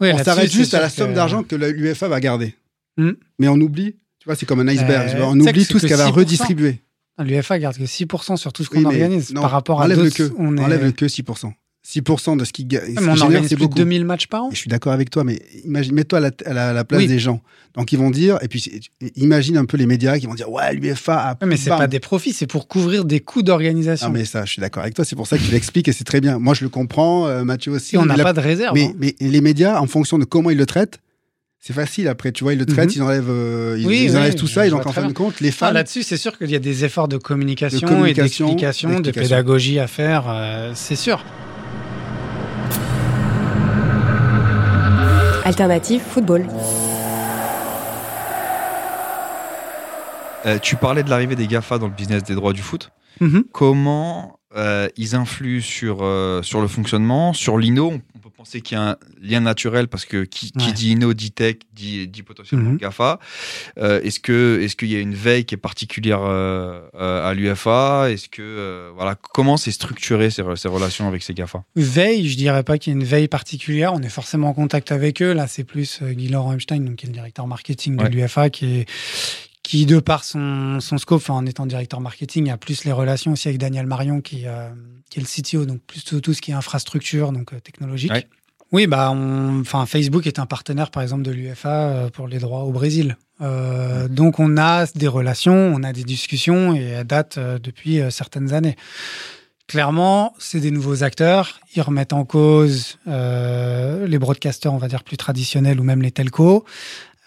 [0.00, 2.54] Oui, on s'arrête juste à la somme que- d'argent que l'UFA va garder.
[2.96, 3.12] Hmm.
[3.38, 5.08] Mais on oublie, tu vois, c'est comme un iceberg.
[5.16, 6.12] Euh, on oublie tout ce qu'elle que va 6%.
[6.12, 6.80] redistribuer.
[7.20, 9.32] L'UFA garde que 6% sur tout ce qu'on Oui, mais organise.
[9.34, 10.34] non, Par rapport à enlève d'autres, le que.
[10.38, 10.60] on est.
[10.60, 11.52] Enlève le que 6%.
[11.86, 13.74] 6% de ce qui, ga- ce Ouais, qui mais on génère, c'est plus de beaucoup.
[13.76, 14.48] 2000 matchs par an.
[14.50, 16.84] Et je suis d'accord avec toi, mais imagine, mets-toi à la, à la- à la
[16.84, 17.06] place Oui.
[17.06, 17.40] des gens.
[17.74, 20.74] Donc ils vont dire, et puis imagine un peu les médias qui vont dire, ouais,
[20.74, 21.30] l'UFA a.
[21.40, 24.08] Ouais, mais c'est pas des profits, c'est pour couvrir des coûts d'organisation.
[24.08, 25.04] Non, mais ça, je suis d'accord avec toi.
[25.04, 26.38] C'est pour ça que tu l'expliques et c'est très bien.
[26.38, 27.94] Moi, je le comprends, euh, Mathieu aussi.
[27.94, 28.74] Et on n'a pas de réserve.
[28.74, 28.92] mais, hein.
[28.98, 30.98] mais les médias, en fonction de comment ils le traitent,
[31.60, 32.32] c'est facile après.
[32.32, 32.96] Tu vois, ils le traitent, Mhm.
[32.96, 34.66] ils enlèvent, euh, ils, Oui, ils oui, enlèvent tout ça.
[34.66, 35.70] Et donc, en fin de compte, les Ah, fans.
[35.72, 39.10] Là-dessus, c'est sûr qu'il y a des efforts de communication, De communication, et d'explication, de
[39.12, 41.24] pédagogie à faire, euh, c'est sûr.
[45.48, 46.44] Alternative football.
[50.44, 52.90] Euh, tu parlais de l'arrivée des GAFA dans le business des droits du foot.
[53.20, 53.44] Mhm.
[53.50, 58.78] Comment euh, ils influent sur, euh, sur le fonctionnement, sur l'INO On peut penser qu'il
[58.78, 60.72] y a un lien naturel parce que qui, qui Ouais.
[60.72, 62.76] dit INO dit tech, dit, dit potentiellement Mhm.
[62.78, 63.18] GAFA.
[63.78, 68.10] Euh, est-ce que est-ce qu'il y a une veille qui est particulière à l'UFA?
[68.10, 71.64] Est-ce que voilà comment c'est structuré ces, re- ces relations avec ces GAFA?
[71.76, 73.92] Veille, je dirais pas qu'il y a une veille particulière.
[73.94, 75.32] On est forcément en contact avec eux.
[75.32, 78.08] Là, c'est plus Guy Laurent Einstein, donc qui est le directeur marketing de Ouais.
[78.10, 78.86] l'UFA, qui est
[79.68, 83.32] qui de par son, son scope, enfin, en étant directeur marketing, a plus les relations
[83.32, 84.70] aussi avec Daniel Marion, qui, euh,
[85.10, 88.10] qui est le CTO, donc plus tout, tout ce qui est infrastructure, donc euh, technologique.
[88.10, 88.26] Ouais.
[88.72, 92.62] Oui, bah, enfin, Facebook est un partenaire, par exemple, de l'UFA euh, pour les droits
[92.62, 93.18] au Brésil.
[93.42, 98.54] Euh, Donc, on a des relations, on a des discussions, et à date depuis certaines
[98.54, 98.76] années.
[99.66, 101.60] Clairement, c'est des nouveaux acteurs.
[101.76, 106.64] Ils remettent en cause les broadcasters, on va dire plus traditionnels, ou même les telcos.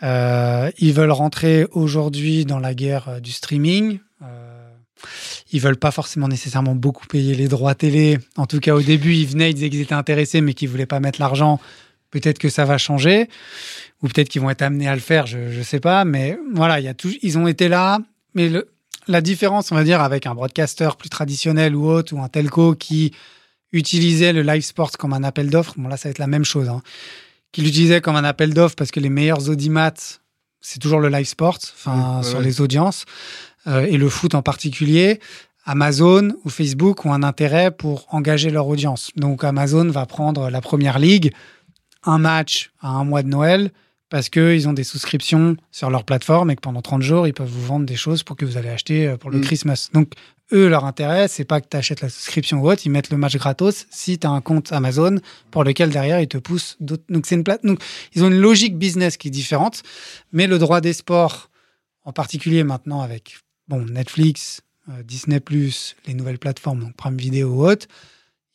[0.04, 4.00] Euh, ils veulent rentrer aujourd'hui dans la guerre euh, du streaming.
[4.24, 4.70] Euh,
[5.52, 8.18] ils veulent pas forcément nécessairement beaucoup payer les droits télé.
[8.36, 10.86] En tout cas, au début, ils venaient, ils disaient qu'ils étaient intéressés, mais qu'ils voulaient
[10.86, 11.60] pas mettre l'argent.
[12.10, 13.30] Peut-être que ça va changer,
[14.02, 15.28] ou peut-être qu'ils vont être amenés à le faire.
[15.28, 18.00] Je ne sais pas, mais voilà, il y a tout, ils ont été là.
[18.36, 18.70] Mais le,
[19.08, 22.76] la différence, on va dire, avec un broadcaster plus traditionnel ou autre, ou un telco
[22.76, 23.14] qui
[23.72, 26.44] utilisait le live sport comme un appel d'offres, bon là, ça va être la même
[26.44, 26.82] chose, hein,
[27.52, 29.94] qui l'utilisait comme un appel d'offres parce que les meilleurs audimats,
[30.62, 32.46] c'est toujours le live sport, enfin, Ouais, sur ouais.
[32.46, 33.06] les audiences,
[33.68, 35.20] euh, et le foot en particulier.
[35.66, 39.12] Amazon ou Facebook ont un intérêt pour engager leur audience.
[39.16, 41.32] Donc Amazon va prendre la première ligue,
[42.04, 43.72] un match à un mois de Noël,
[44.10, 47.48] parce qu'ils ont des souscriptions sur leur plateforme et que pendant 30 jours, ils peuvent
[47.48, 49.42] vous vendre des choses pour que vous allez acheter euh, pour le Mm.
[49.42, 49.90] Christmas.
[49.94, 50.14] Donc,
[50.54, 53.18] eux, leur intérêt, c'est pas que tu achètes la souscription ou autre, ils mettent le
[53.18, 57.04] match gratos si tu as un compte Amazon pour lequel derrière ils te poussent d'autres.
[57.10, 57.66] Donc, c'est une plate.
[57.66, 57.82] Donc,
[58.14, 59.84] ils ont une logique business qui est différente,
[60.32, 61.50] mais le droit des sports,
[62.04, 65.42] en particulier maintenant avec bon, Netflix, euh, Disney,
[66.08, 67.88] les nouvelles plateformes, donc Prime Video ou autres,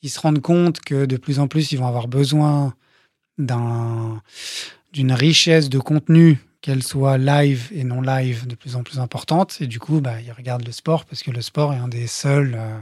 [0.02, 2.74] ils se rendent compte que de plus en plus, ils vont avoir besoin
[3.38, 4.22] d'un
[4.92, 9.56] d'une richesse de contenu, qu'elle soit live et non live, de plus en plus importante.
[9.60, 12.08] Et du coup, bah, ils regardent le sport parce que le sport est un des
[12.08, 12.76] seuls, euh,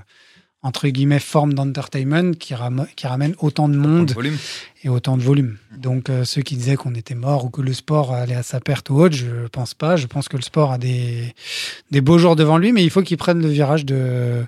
[0.62, 4.14] entre guillemets, formes d'entertainment qui, ram- qui ramène autant de monde
[4.82, 5.58] et autant de volume.
[5.76, 8.58] Donc, euh, ceux qui disaient qu'on était mort ou que le sport allait à sa
[8.58, 9.96] perte ou autre, je pense pas.
[9.96, 11.34] Je pense que le sport a des,
[11.90, 14.46] des beaux jours devant lui, mais il faut qu'il prenne le virage de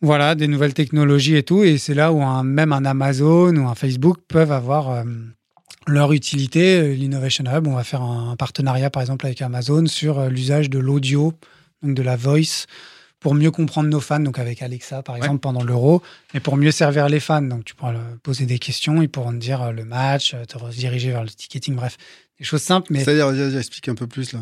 [0.00, 1.62] Voilà, des nouvelles technologies et tout.
[1.62, 5.04] Et c'est là où un, même un Amazon ou un Facebook peuvent avoir euh,
[5.88, 6.78] leur utilité.
[6.80, 10.70] Euh, L'Innovation Hub, on va faire un, partenariat par exemple avec Amazon sur euh, l'usage
[10.70, 11.32] de l'audio,
[11.82, 12.66] donc de la voice,
[13.20, 16.02] pour mieux comprendre nos fans, donc avec Alexa par exemple pendant l'Euro,
[16.34, 17.42] et pour mieux servir les fans.
[17.42, 21.10] Donc tu pourras poser des questions, ils pourront te dire euh, le match, te rediriger
[21.10, 21.96] vers le ticketing, bref,
[22.38, 22.88] des choses simples.
[22.92, 24.40] Mais C'est-à-dire, explique un peu plus là.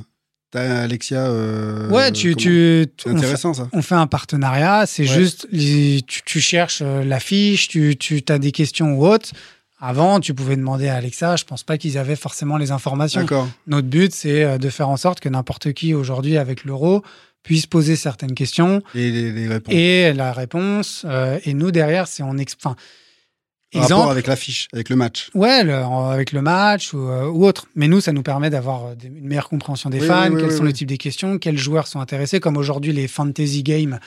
[0.53, 1.26] T'as Alexia.
[1.26, 3.68] euh, ouais, tu, tu, C'est fait- intéressant ça.
[3.72, 5.09] on fait un partenariat, c'est Ouais.
[5.09, 9.30] juste, tu, tu cherches l'affiche, tu, tu as des questions ou autres.
[9.79, 13.27] Avant, tu pouvais demander à Alexa, je pense pas qu'ils avaient forcément les informations.
[13.66, 17.03] Notre but, c'est euh, de faire en sorte que n'importe qui aujourd'hui avec l'euro
[17.43, 19.74] puisse poser certaines questions Et les, les réponses.
[19.74, 21.05] et la réponse.
[21.07, 22.74] euh, et nous, derrière, c'est en ex- enfin,
[23.74, 24.11] En rapport exemple.
[24.12, 25.29] avec l'affiche, avec le match.
[25.35, 27.66] Ouais, le- avec le match ou, euh, ou autre.
[27.77, 30.53] Mais nous, ça nous permet d'avoir une meilleure compréhension des Oui, fans, oui, oui, quels
[30.57, 32.41] sont les types des questions, quels joueurs sont intéressés.
[32.41, 34.01] Comme aujourd'hui, les fantasy games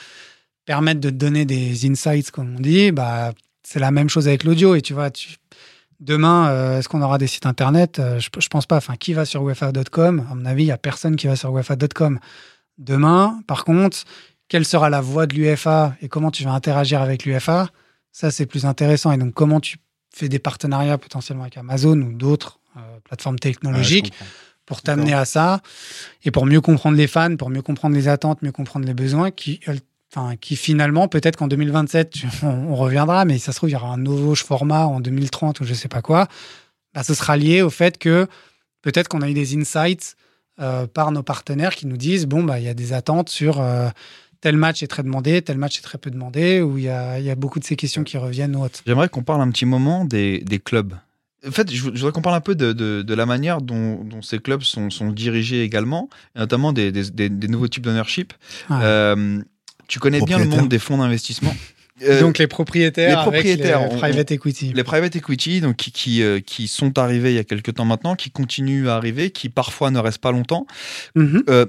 [0.66, 2.90] permettent de te donner des insights, comme on dit.
[2.90, 3.32] Bah,
[3.70, 4.74] c'est la même chose avec l'audio.
[4.74, 5.36] Et tu vois, tu-
[6.00, 7.98] demain, euh, est-ce qu'on aura des sites internet?
[8.00, 8.76] Euh, je, je pense pas.
[8.78, 11.52] Enfin, qui va sur UEFA.com À mon avis, il y a personne qui va sur
[11.54, 12.18] UEFA.com.
[12.78, 13.98] Demain, par contre,
[14.48, 17.68] quelle sera la voix de l'UFA et comment tu vas interagir avec l'UFA
[18.10, 19.12] Ça, c'est plus intéressant.
[19.12, 19.76] Et donc, comment tu
[20.12, 24.12] fais des partenariats potentiellement avec Amazon ou d'autres euh, plateformes technologiques
[24.66, 25.60] pour t'amener à ça
[26.24, 29.30] et pour mieux comprendre les fans, pour mieux comprendre les attentes, mieux comprendre les besoins
[29.30, 29.60] qui,
[30.14, 33.72] enfin, qui finalement, peut-être qu'en 2027, tu- on, on reviendra, mais ça se trouve, il
[33.72, 36.26] y aura un nouveau format en 2030 ou je sais pas quoi.
[36.94, 38.26] Bah, ce sera lié au fait que
[38.82, 40.16] peut-être qu'on a eu des insights
[40.60, 43.60] euh, par nos partenaires qui nous disent bon, bah, il y a des attentes sur
[43.60, 43.88] euh,
[44.40, 47.18] tel match est très demandé, tel match est très peu demandé, ou il y a,
[47.18, 48.80] il y a beaucoup de ces questions qui reviennent ou autres.
[48.86, 50.94] J'aimerais qu'on parle un petit moment des, des clubs.
[51.46, 53.62] En fait, je vou- je voudrais qu'on parle un peu de, de- de la manière
[53.62, 57.68] dont, dont ces clubs sont, sont dirigés également, et notamment des, des- des- des nouveaux
[57.68, 58.32] types d'ownership.
[58.68, 58.76] Ouais.
[58.82, 59.40] Euh,
[59.90, 61.54] tu connais bien le monde des fonds d'investissement.
[62.02, 64.72] Euh, Donc les propriétaires, les avec propriétaires, les on- private equity.
[64.74, 67.84] les private equity, donc qui, qui, euh, qui sont arrivés il y a quelques temps
[67.84, 70.66] maintenant, qui continuent à arriver, qui parfois ne restent pas longtemps.
[71.18, 71.66] Euh,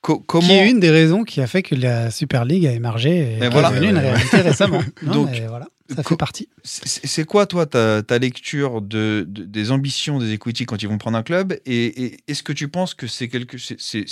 [0.00, 2.72] co- comment Qui est une des raisons qui a fait que la Super League a
[2.72, 3.68] émergé et, voilà.
[3.68, 4.82] est devenue une réalité récemment.
[5.02, 6.48] Non, Donc, voilà, ça fait partie.
[6.64, 10.98] C'est quoi, toi, ta, ta lecture de, de- des ambitions des equity quand ils vont
[10.98, 13.26] prendre un club Et, et est-ce que tu penses que c'est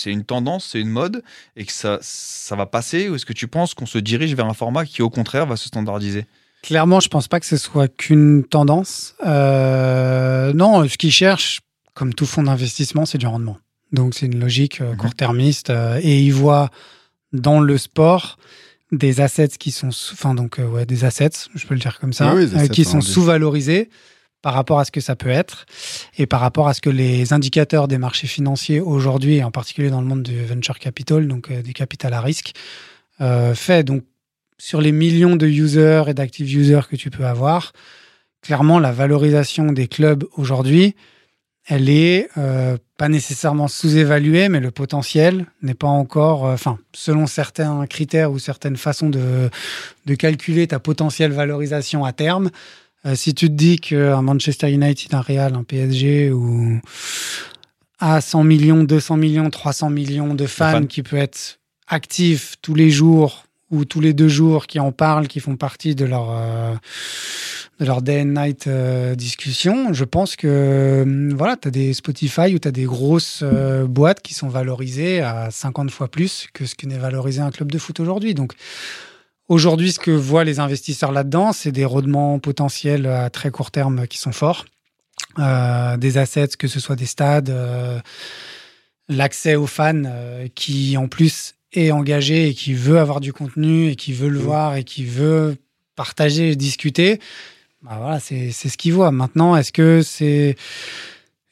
[0.06, 1.22] une tendance, c'est une mode,
[1.56, 4.46] et que ça, ça va passer Ou est-ce que tu penses qu'on se dirige vers
[4.46, 6.26] un format qui, au contraire, va se standardiser?
[6.62, 9.14] Clairement, je pense pas que ce soit qu'une tendance.
[9.26, 11.60] Euh, non, ce qu'ils cherchent,
[11.94, 13.58] comme tout fonds d'investissement, c'est du rendement.
[13.92, 14.96] Donc c'est une logique euh, Mhm.
[14.96, 16.70] court-termiste euh, et ils voient
[17.32, 18.38] dans le sport
[18.92, 22.12] des assets qui sont, enfin donc euh, ouais, des assets, je peux le dire comme
[22.12, 23.90] ça, Oui, oui, des euh, assets, qui on sont sous-valorisés
[24.42, 25.66] par rapport à ce que ça peut être
[26.16, 29.90] et par rapport à ce que les indicateurs des marchés financiers aujourd'hui, et en particulier
[29.90, 32.52] dans le monde du venture capital, donc euh, du capital à risque,
[33.20, 33.82] euh, fait.
[33.82, 34.04] Donc
[34.58, 37.72] sur les millions de users et d'active users que tu peux avoir,
[38.40, 40.94] clairement la valorisation des clubs aujourd'hui,
[41.66, 47.26] elle est euh, pas nécessairement sous-évaluée, mais le potentiel n'est pas encore, euh, enfin, selon
[47.26, 49.50] certains critères ou certaines façons de,
[50.06, 52.50] de calculer ta potentielle valorisation à terme.
[53.04, 56.80] euh, si tu te dis qu'un Manchester United, un Real, un PSG ou
[57.98, 60.86] à 100 millions, 200 millions, 300 millions de fans, fans.
[60.86, 61.58] qui peut être
[61.88, 65.94] actif tous les jours ou tous les deux jours, qui en parlent, qui font partie
[65.94, 66.74] de leur euh,
[67.78, 71.92] de leur day and night euh, discussion, je pense que euh, voilà, tu as des
[71.92, 76.48] Spotify ou tu as des grosses euh, boîtes qui sont valorisées à 50 fois plus
[76.54, 78.34] que ce que n'est valorisé un club de foot aujourd'hui.
[78.34, 78.54] Donc
[79.48, 84.06] aujourd'hui, ce que voient les investisseurs là-dedans, c'est des rendements potentiels à très court terme
[84.06, 84.64] qui sont forts,
[85.36, 87.52] des assets, que ce soit des stades,
[89.08, 90.02] l'accès aux fans
[90.54, 94.38] qui en plus est engagé et qui veut avoir du contenu et qui veut le
[94.38, 95.56] voir et qui veut
[95.94, 97.20] partager et discuter.
[97.82, 99.12] Bah voilà, c'est c'est ce qu'ils voient.
[99.12, 100.56] Maintenant, est-ce que c'est.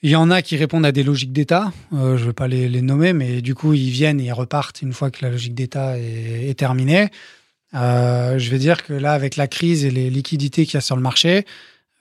[0.02, 2.46] Il y en a qui répondent à des logiques d'État, euh, je ne vais pas
[2.46, 5.30] les, les nommer, mais du coup, ils viennent et ils repartent une fois que la
[5.30, 7.08] logique d'État est, est terminée.
[7.74, 10.82] Euh, je vais dire que là, avec la crise et les liquidités qu'il y a
[10.82, 11.46] sur le marché,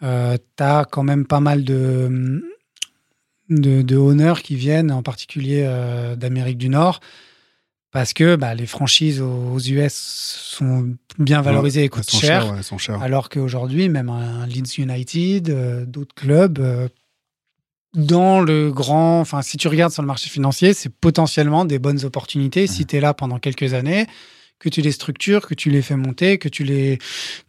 [0.03, 2.43] euh, tu as quand même pas mal de,
[3.49, 6.99] de, de honneurs qui viennent, en particulier euh, d'Amérique du Nord,
[7.94, 12.52] parce que bah, les franchises aux, US sont bien valorisées et coûtent cher.
[12.52, 13.02] ouais, sont chères.
[13.04, 16.89] Alors qu'aujourd'hui, même un Leeds United, euh, d'autres clubs, euh,
[17.94, 22.04] dans le grand, enfin, si tu regardes sur le marché financier, c'est potentiellement des bonnes
[22.04, 24.08] opportunités si tu es là pendant quelques années,
[24.58, 26.98] que tu les structures, que tu les fais monter, que tu les,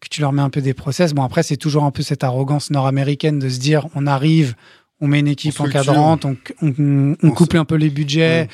[0.00, 1.14] que tu leur mets un peu des process.
[1.14, 4.54] Bon, après, c'est toujours un peu cette arrogance nord-américaine de se dire, on arrive,
[5.00, 8.42] on met une équipe On encadrante, on, on, on On couple un peu les budgets,
[8.42, 8.48] Ouais.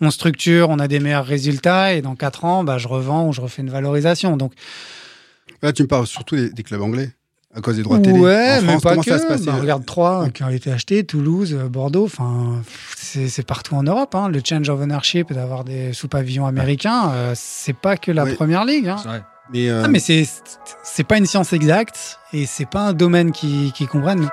[0.00, 3.32] on structure, on a des meilleurs résultats, et dans quatre ans, bah, je revends ou
[3.32, 4.36] je refais une valorisation.
[4.36, 4.52] Donc,
[5.62, 7.10] Là, tu me parles surtout des, des clubs anglais,
[7.54, 8.18] à cause des droits télé.
[8.20, 9.10] Ouais, En mais France, pas comment que.
[9.10, 12.04] ça se passait Bah, regarde trois qui ont été achetés, Toulouse, euh, Bordeaux.
[12.04, 12.60] Enfin,
[12.94, 14.14] c'est partout en Europe.
[14.14, 14.28] hein.
[14.28, 18.88] Le change of ownership, d'avoir des sous-pavillons américains, euh, c'est pas que la première ligue.
[18.88, 18.96] hein.
[19.06, 19.20] Ouais.
[19.52, 20.28] Mais, euh, Ah, mais c'est
[20.82, 24.28] c'est pas une science exacte et c'est pas un domaine qui qui comprennent.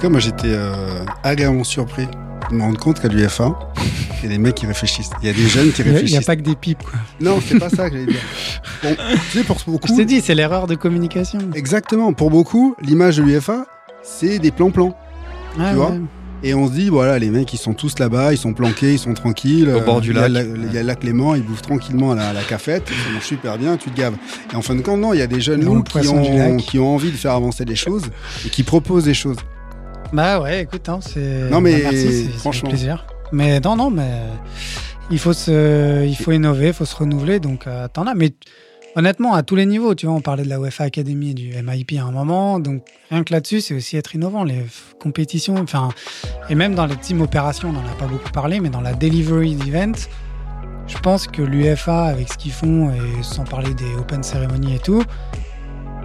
[0.00, 2.06] Cas, moi, j'étais euh, agréablement surpris
[2.50, 3.58] de me rendre compte qu'à l'UFA,
[4.18, 5.10] il y a des mecs qui réfléchissent.
[5.22, 6.18] Il y a des jeunes qui a- il réfléchissent.
[6.18, 6.82] n'y a pas que des pipes.
[6.82, 6.98] Quoi.
[7.20, 8.20] Non, c'est pas ça que j'allais dire.
[8.82, 8.96] Bon,
[9.30, 9.88] tu sais, pour beaucoup.
[9.88, 11.38] Je t'ai dit, c'est l'erreur de communication.
[11.54, 12.12] Exactement.
[12.12, 13.66] Pour beaucoup, l'image de l'UFA,
[14.02, 14.96] c'est des plans-plans.
[15.58, 16.00] Ouais, tu vois ouais.
[16.42, 18.98] Et on se dit, voilà, les mecs, ils sont tous là-bas, ils sont planqués, ils
[18.98, 19.68] sont tranquilles.
[19.68, 20.46] Au bord du il y a lac.
[20.46, 22.90] la- Il y a le lac Léman, ils bouffent tranquillement à la, à la cafette,
[23.08, 24.14] ils mangent super bien, tu te gaves.
[24.50, 26.56] Et en fin de compte, non, il y a des jeunes loups qui du ont,
[26.56, 28.04] qui ont envie de faire avancer les choses
[28.46, 29.36] et qui proposent des choses.
[30.12, 31.50] Bah ouais, écoute, hein, c'est.
[31.50, 32.68] Non, mais bah, merci, franchement.
[32.68, 33.06] un plaisir.
[33.32, 34.34] Mais non, non, mais euh,
[35.10, 37.38] il faut se, il faut innover, il faut se renouveler.
[37.38, 38.14] Donc euh, t'en as.
[38.14, 38.32] Mais
[38.96, 41.52] honnêtement, à tous les niveaux, tu vois, on parlait de la UEFA Academy et du
[41.62, 42.58] MIP à un moment.
[42.58, 44.42] Donc rien que là-dessus, c'est aussi être innovant.
[44.42, 44.64] Les
[44.98, 45.90] compétitions, enfin,
[46.48, 48.94] et même dans les team opérations, on n'en a pas beaucoup parlé, mais dans la
[48.94, 49.92] delivery d'event,
[50.88, 54.80] je pense que l'UFA, avec ce qu'ils font, et sans parler des open ceremonies et
[54.80, 55.04] tout,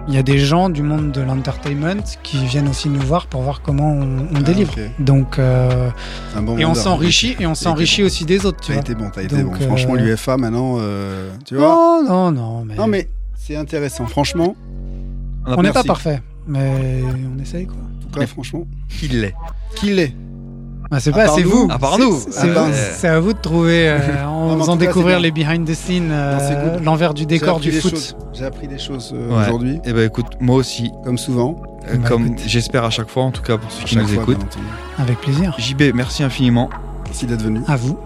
[0.08, 3.42] il y a des gens du monde de l'entertainment qui viennent aussi nous voir pour
[3.42, 4.72] voir comment on, on Ah, délivre.
[4.98, 5.90] Donc, euh,
[6.32, 8.80] C'est un bon et on s'enrichit et on s'enrichit aussi des autres, tu vois.
[8.82, 9.66] été bon, t'as été Donc, bon.
[9.66, 11.66] Franchement, euh, l'UFA, maintenant, euh, tu vois.
[11.66, 14.06] Non, non, non, mais, Non, mais c'est intéressant.
[14.06, 14.54] Franchement,
[15.46, 17.02] on n'est pas parfait, mais
[17.36, 17.76] on essaye quoi.
[17.76, 18.66] en tout cas, franchement,
[19.02, 19.34] Il l'est.
[19.74, 20.14] qu'il est.
[20.90, 21.66] Bah, c'est pas, c'est vous.
[21.70, 22.16] à part nous.
[22.30, 25.66] C'est- À c'est à vous de trouver, euh, en Non, faisant cas, découvrir les behind
[25.68, 28.16] the scenes, euh, l'envers du décor du foot.
[28.32, 29.42] J'ai appris des choses euh, Ouais.
[29.48, 31.56] aujourd'hui, Et ben écoute, moi aussi, comme souvent.
[31.88, 34.22] euh, Bah, comme j'espère à chaque fois, en tout cas pour ceux qui nous fois,
[34.22, 34.58] écoutent.
[34.98, 35.54] Avec plaisir.
[35.58, 36.70] JB, merci infiniment.
[37.06, 37.60] Merci d'être venu.
[37.66, 37.98] À vous.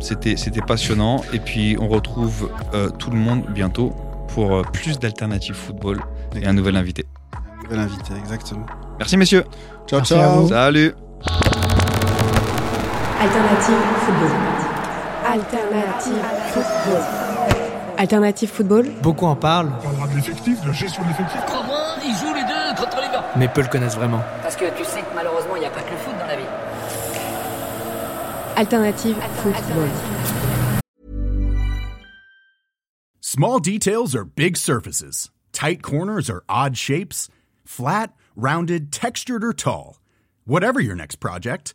[0.00, 2.50] C'était passionnant et puis on retrouve
[2.98, 3.94] tout le monde bientôt
[4.28, 6.00] pour plus d'alternatives football
[6.34, 7.06] et un nouvel invité.
[7.62, 8.66] Nouvel invité, exactement.
[8.98, 9.44] Merci messieurs.
[9.86, 10.48] Ciao, Merci ciao.
[10.48, 10.92] Salut.
[13.34, 14.30] Alternative football.
[15.26, 17.98] Alternative football.
[17.98, 18.84] Alternative football.
[19.02, 21.40] Beaucoup en parlent, On parlera de l'effectif, de la gestion de l'effectif.
[22.04, 23.24] Ils jouent les deux contre les gars.
[23.34, 24.20] mais peu le connaissent vraiment.
[24.40, 26.36] Parce que tu sais que malheureusement, il n'y a pas que le foot dans la
[26.36, 26.44] vie.
[28.56, 29.88] Alternative football.
[33.20, 35.32] Small details are big surfaces.
[35.52, 37.28] Tight corners are odd shapes.
[37.64, 39.98] Flat, rounded, textured, or tall.
[40.46, 41.74] Whatever your next project,